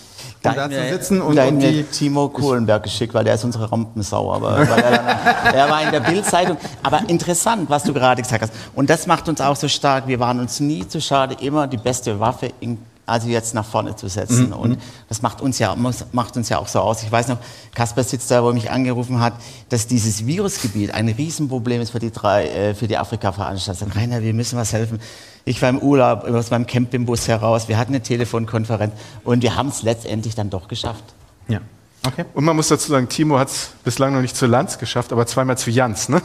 [0.44, 4.30] um da, zu sitzen und, und die Timo Kohlenberg geschickt, weil der ist unsere Rampensau.
[4.30, 6.58] Aber er, er, war in der Bildzeitung.
[6.82, 8.52] Aber interessant, was du gerade gesagt hast.
[8.74, 10.06] Und das macht uns auch so stark.
[10.06, 13.96] Wir waren uns nie zu schade, immer die beste Waffe in also jetzt nach vorne
[13.96, 14.48] zu setzen.
[14.48, 14.52] Mhm.
[14.54, 15.76] Und das macht uns, ja,
[16.12, 17.02] macht uns ja auch so aus.
[17.02, 17.38] Ich weiß noch,
[17.74, 19.34] Kasper sitzt da, wo er mich angerufen hat,
[19.68, 23.86] dass dieses Virusgebiet ein Riesenproblem ist für die drei, äh, für die Afrika-Veranstalter.
[23.94, 25.00] Rainer, wir müssen was helfen.
[25.44, 27.68] Ich war im Urlaub aus meinem Campingbus heraus.
[27.68, 31.04] Wir hatten eine Telefonkonferenz und wir haben es letztendlich dann doch geschafft.
[31.48, 31.60] Ja.
[32.06, 32.24] Okay.
[32.34, 35.26] Und man muss dazu sagen, Timo hat es bislang noch nicht zu Lanz geschafft, aber
[35.26, 36.08] zweimal zu Jans.
[36.10, 36.20] Ne?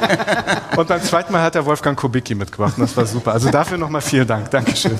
[0.76, 3.32] und beim zweiten Mal hat er Wolfgang Kubicki mitgebracht und das war super.
[3.32, 4.50] Also dafür nochmal vielen Dank.
[4.50, 4.98] Dankeschön.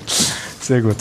[0.60, 0.96] Sehr gut.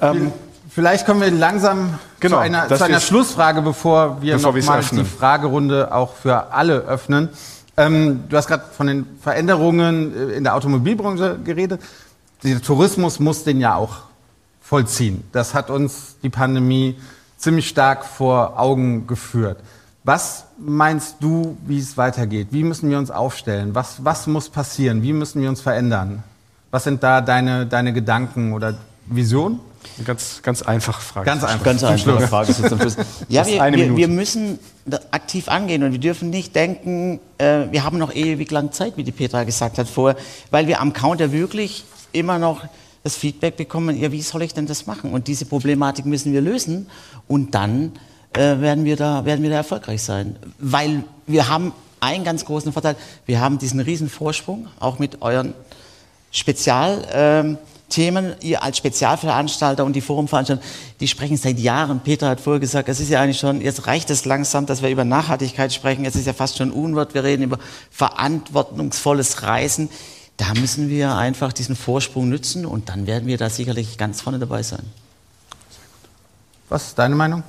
[0.00, 0.32] Ähm,
[0.78, 5.04] Vielleicht kommen wir langsam genau, zu einer, zu einer Schlussfrage, bevor wir bevor nochmal die
[5.04, 7.30] Fragerunde auch für alle öffnen.
[7.78, 11.80] Ähm, du hast gerade von den Veränderungen äh, in der Automobilbranche geredet.
[12.42, 13.98] Der Tourismus muss den ja auch
[14.60, 15.22] vollziehen.
[15.30, 16.96] Das hat uns die Pandemie
[17.36, 19.58] ziemlich stark vor Augen geführt.
[20.02, 22.48] Was meinst du, wie es weitergeht?
[22.50, 23.76] Wie müssen wir uns aufstellen?
[23.76, 25.02] Was, was muss passieren?
[25.02, 26.24] Wie müssen wir uns verändern?
[26.72, 28.74] Was sind da deine, deine Gedanken oder
[29.06, 29.60] Visionen?
[29.96, 31.26] Eine ganz, ganz einfache Frage.
[31.26, 31.64] Ganz einfach.
[31.64, 32.52] Ganz einfache Frage.
[33.28, 34.58] ja, wir, wir, wir, müssen
[35.10, 39.04] aktiv angehen und wir dürfen nicht denken, äh, wir haben noch ewig lang Zeit, wie
[39.04, 40.18] die Petra gesagt hat vorher,
[40.50, 42.64] weil wir am Counter wirklich immer noch
[43.02, 45.12] das Feedback bekommen, ja, wie soll ich denn das machen?
[45.12, 46.88] Und diese Problematik müssen wir lösen
[47.26, 47.92] und dann
[48.34, 50.36] äh, werden, wir da, werden wir da erfolgreich sein.
[50.58, 55.54] Weil wir haben einen ganz großen Vorteil, wir haben diesen riesen Vorsprung, auch mit euren
[56.30, 57.06] Spezial.
[57.12, 57.58] Ähm,
[57.88, 60.62] Themen, ihr als Spezialveranstalter und die Forumveranstalter,
[61.00, 62.00] die sprechen seit Jahren.
[62.00, 64.90] Peter hat vorher gesagt, es ist ja eigentlich schon, jetzt reicht es langsam, dass wir
[64.90, 66.04] über Nachhaltigkeit sprechen.
[66.04, 67.14] Es ist ja fast schon Unwort.
[67.14, 67.58] Wir reden über
[67.90, 69.88] verantwortungsvolles Reisen.
[70.36, 74.38] Da müssen wir einfach diesen Vorsprung nützen und dann werden wir da sicherlich ganz vorne
[74.38, 74.84] dabei sein.
[76.68, 77.42] Was ist deine Meinung?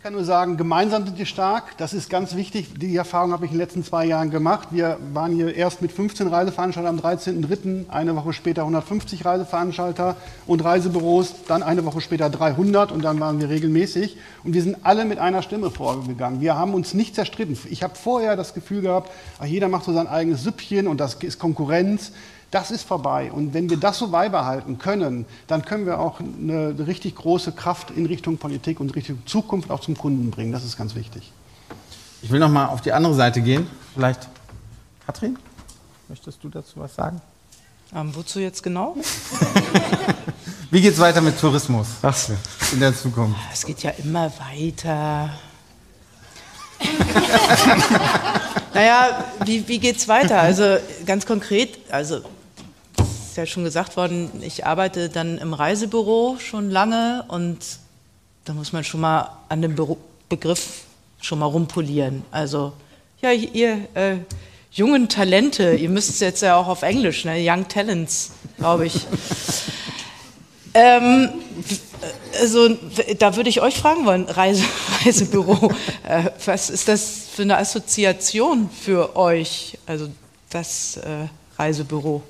[0.00, 1.76] Ich kann nur sagen, gemeinsam sind wir stark.
[1.76, 2.68] Das ist ganz wichtig.
[2.78, 4.68] Die Erfahrung habe ich in den letzten zwei Jahren gemacht.
[4.70, 10.64] Wir waren hier erst mit 15 Reiseveranstaltern am 13.03., eine Woche später 150 Reiseveranstalter und
[10.64, 14.16] Reisebüros, dann eine Woche später 300 und dann waren wir regelmäßig.
[14.42, 16.40] Und wir sind alle mit einer Stimme vorgegangen.
[16.40, 17.58] Wir haben uns nicht zerstritten.
[17.68, 19.10] Ich habe vorher das Gefühl gehabt,
[19.44, 22.12] jeder macht so sein eigenes Süppchen und das ist Konkurrenz.
[22.50, 23.30] Das ist vorbei.
[23.30, 27.90] Und wenn wir das so beibehalten können, dann können wir auch eine richtig große Kraft
[27.90, 30.50] in Richtung Politik und Richtung Zukunft auch zum Kunden bringen.
[30.50, 31.32] Das ist ganz wichtig.
[32.22, 33.68] Ich will noch mal auf die andere Seite gehen.
[33.94, 34.28] Vielleicht,
[35.06, 35.38] Katrin,
[36.08, 37.20] möchtest du dazu was sagen?
[37.94, 38.96] Ähm, wozu jetzt genau?
[40.70, 42.34] Wie geht es weiter mit Tourismus Ach so.
[42.72, 43.38] in der Zukunft?
[43.52, 45.30] Es geht ja immer weiter.
[48.74, 50.40] naja, wie, wie geht es weiter?
[50.40, 52.22] Also ganz konkret, also
[53.40, 57.58] ja schon gesagt worden, ich arbeite dann im Reisebüro schon lange und
[58.44, 59.96] da muss man schon mal an dem Beru
[60.28, 60.82] Begriff
[61.20, 62.22] schon mal rumpolieren.
[62.30, 62.72] Also,
[63.20, 64.18] ja, ihr äh,
[64.70, 67.36] jungen Talente, ihr müsst es jetzt ja auch auf Englisch, ne?
[67.40, 68.94] Young Talents, glaube ich.
[70.74, 71.30] ähm,
[72.38, 72.76] also,
[73.18, 74.62] da würde ich euch fragen wollen, Reise,
[75.04, 75.72] Reisebüro,
[76.06, 80.08] äh, was ist das für eine Assoziation für euch, also
[80.50, 81.26] das äh,
[81.58, 82.22] Reisebüro?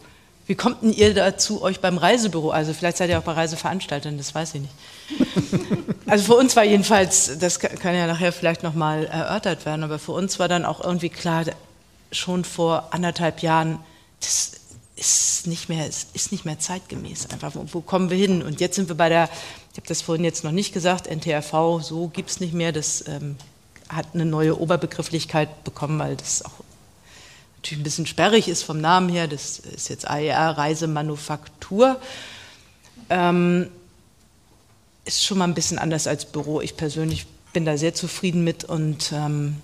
[0.51, 4.19] Wie kommt denn ihr dazu, euch beim Reisebüro, also vielleicht seid ihr auch bei Reiseveranstaltern,
[4.19, 4.75] das weiß ich nicht.
[6.07, 10.11] Also für uns war jedenfalls, das kann ja nachher vielleicht nochmal erörtert werden, aber für
[10.11, 11.45] uns war dann auch irgendwie klar,
[12.11, 13.79] schon vor anderthalb Jahren,
[14.19, 14.55] das
[14.97, 17.31] ist nicht mehr, ist nicht mehr zeitgemäß.
[17.31, 18.43] Einfach, wo, wo kommen wir hin?
[18.43, 19.29] Und jetzt sind wir bei der,
[19.71, 22.73] ich habe das vorhin jetzt noch nicht gesagt, NTRV, so gibt es nicht mehr.
[22.73, 23.37] Das ähm,
[23.89, 26.65] hat eine neue Oberbegrifflichkeit bekommen, weil das auch
[27.61, 29.29] natürlich ein bisschen sperrig ist vom Namen her.
[29.29, 32.01] Das ist jetzt AER, Reisemanufaktur.
[33.11, 33.69] Ähm,
[35.05, 36.61] ist schon mal ein bisschen anders als Büro.
[36.61, 39.57] Ich persönlich bin da sehr zufrieden mit und ähm,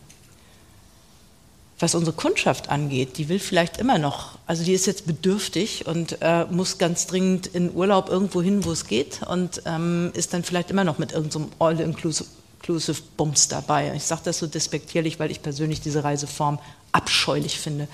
[1.78, 6.18] was unsere Kundschaft angeht, die will vielleicht immer noch, also die ist jetzt bedürftig und
[6.20, 10.42] äh, muss ganz dringend in Urlaub irgendwo hin, wo es geht und ähm, ist dann
[10.42, 13.92] vielleicht immer noch mit irgendeinem so All-Inclusive Bums dabei.
[13.94, 16.58] Ich sage das so despektierlich, weil ich persönlich diese Reiseform
[16.96, 17.88] abscheulich finde.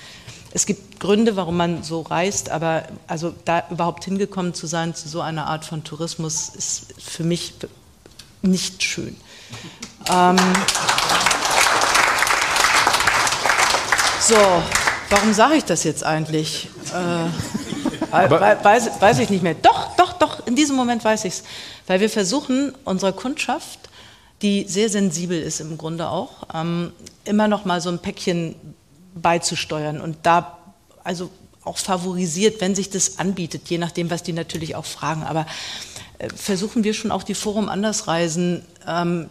[0.54, 5.08] Es gibt Gründe, warum man so reist, aber also da überhaupt hingekommen zu sein zu
[5.08, 7.54] so einer Art von Tourismus ist für mich
[8.42, 9.16] nicht schön.
[10.10, 10.36] Ähm,
[14.20, 14.36] so,
[15.10, 16.68] warum sage ich das jetzt eigentlich?
[16.92, 19.54] Äh, weiß, weiß ich nicht mehr.
[19.54, 21.42] Doch, doch, doch, in diesem Moment weiß ich es.
[21.86, 23.78] Weil wir versuchen, unserer Kundschaft,
[24.42, 26.92] die sehr sensibel ist im Grunde auch, ähm,
[27.24, 28.54] immer noch mal so ein Päckchen
[29.14, 30.58] beizusteuern und da
[31.04, 31.30] also
[31.64, 35.22] auch favorisiert, wenn sich das anbietet, je nachdem, was die natürlich auch fragen.
[35.22, 35.46] Aber
[36.18, 39.28] äh, versuchen wir schon auch die Forum Andersreisen ähm,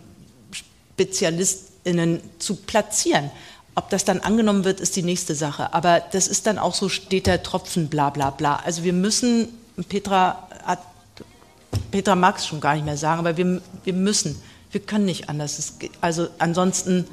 [0.51, 3.31] SpezialistInnen zu platzieren.
[3.75, 5.73] Ob das dann angenommen wird, ist die nächste Sache.
[5.73, 8.57] Aber das ist dann auch so steter Tropfen, bla bla bla.
[8.57, 9.47] Also wir müssen,
[9.87, 10.79] Petra hat,
[11.89, 15.29] Petra mag es schon gar nicht mehr sagen, aber wir, wir müssen, wir können nicht
[15.29, 15.57] anders.
[15.57, 17.07] Es, also ansonsten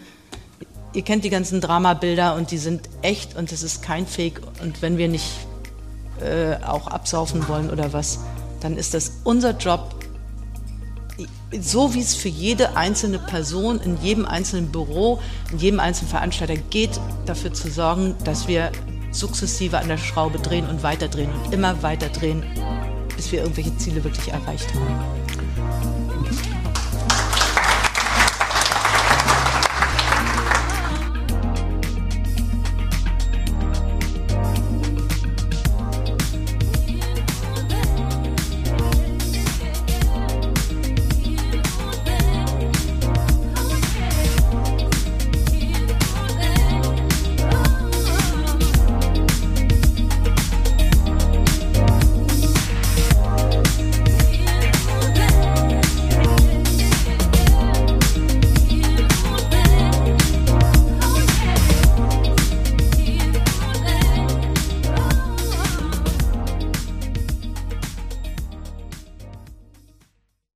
[0.93, 4.41] ihr kennt die ganzen Dramabilder und die sind echt und es ist kein Fake.
[4.63, 5.31] Und wenn wir nicht
[6.21, 8.21] äh, auch absaufen wollen oder was,
[8.61, 9.95] dann ist das unser Job,
[11.61, 15.21] so wie es für jede einzelne Person in jedem einzelnen Büro,
[15.53, 18.71] in jedem einzelnen Veranstalter geht, dafür zu sorgen, dass wir
[19.11, 22.43] sukzessive an der Schraube drehen und weiter drehen und immer weiter drehen,
[23.17, 26.58] bis wir irgendwelche Ziele wirklich erreicht haben.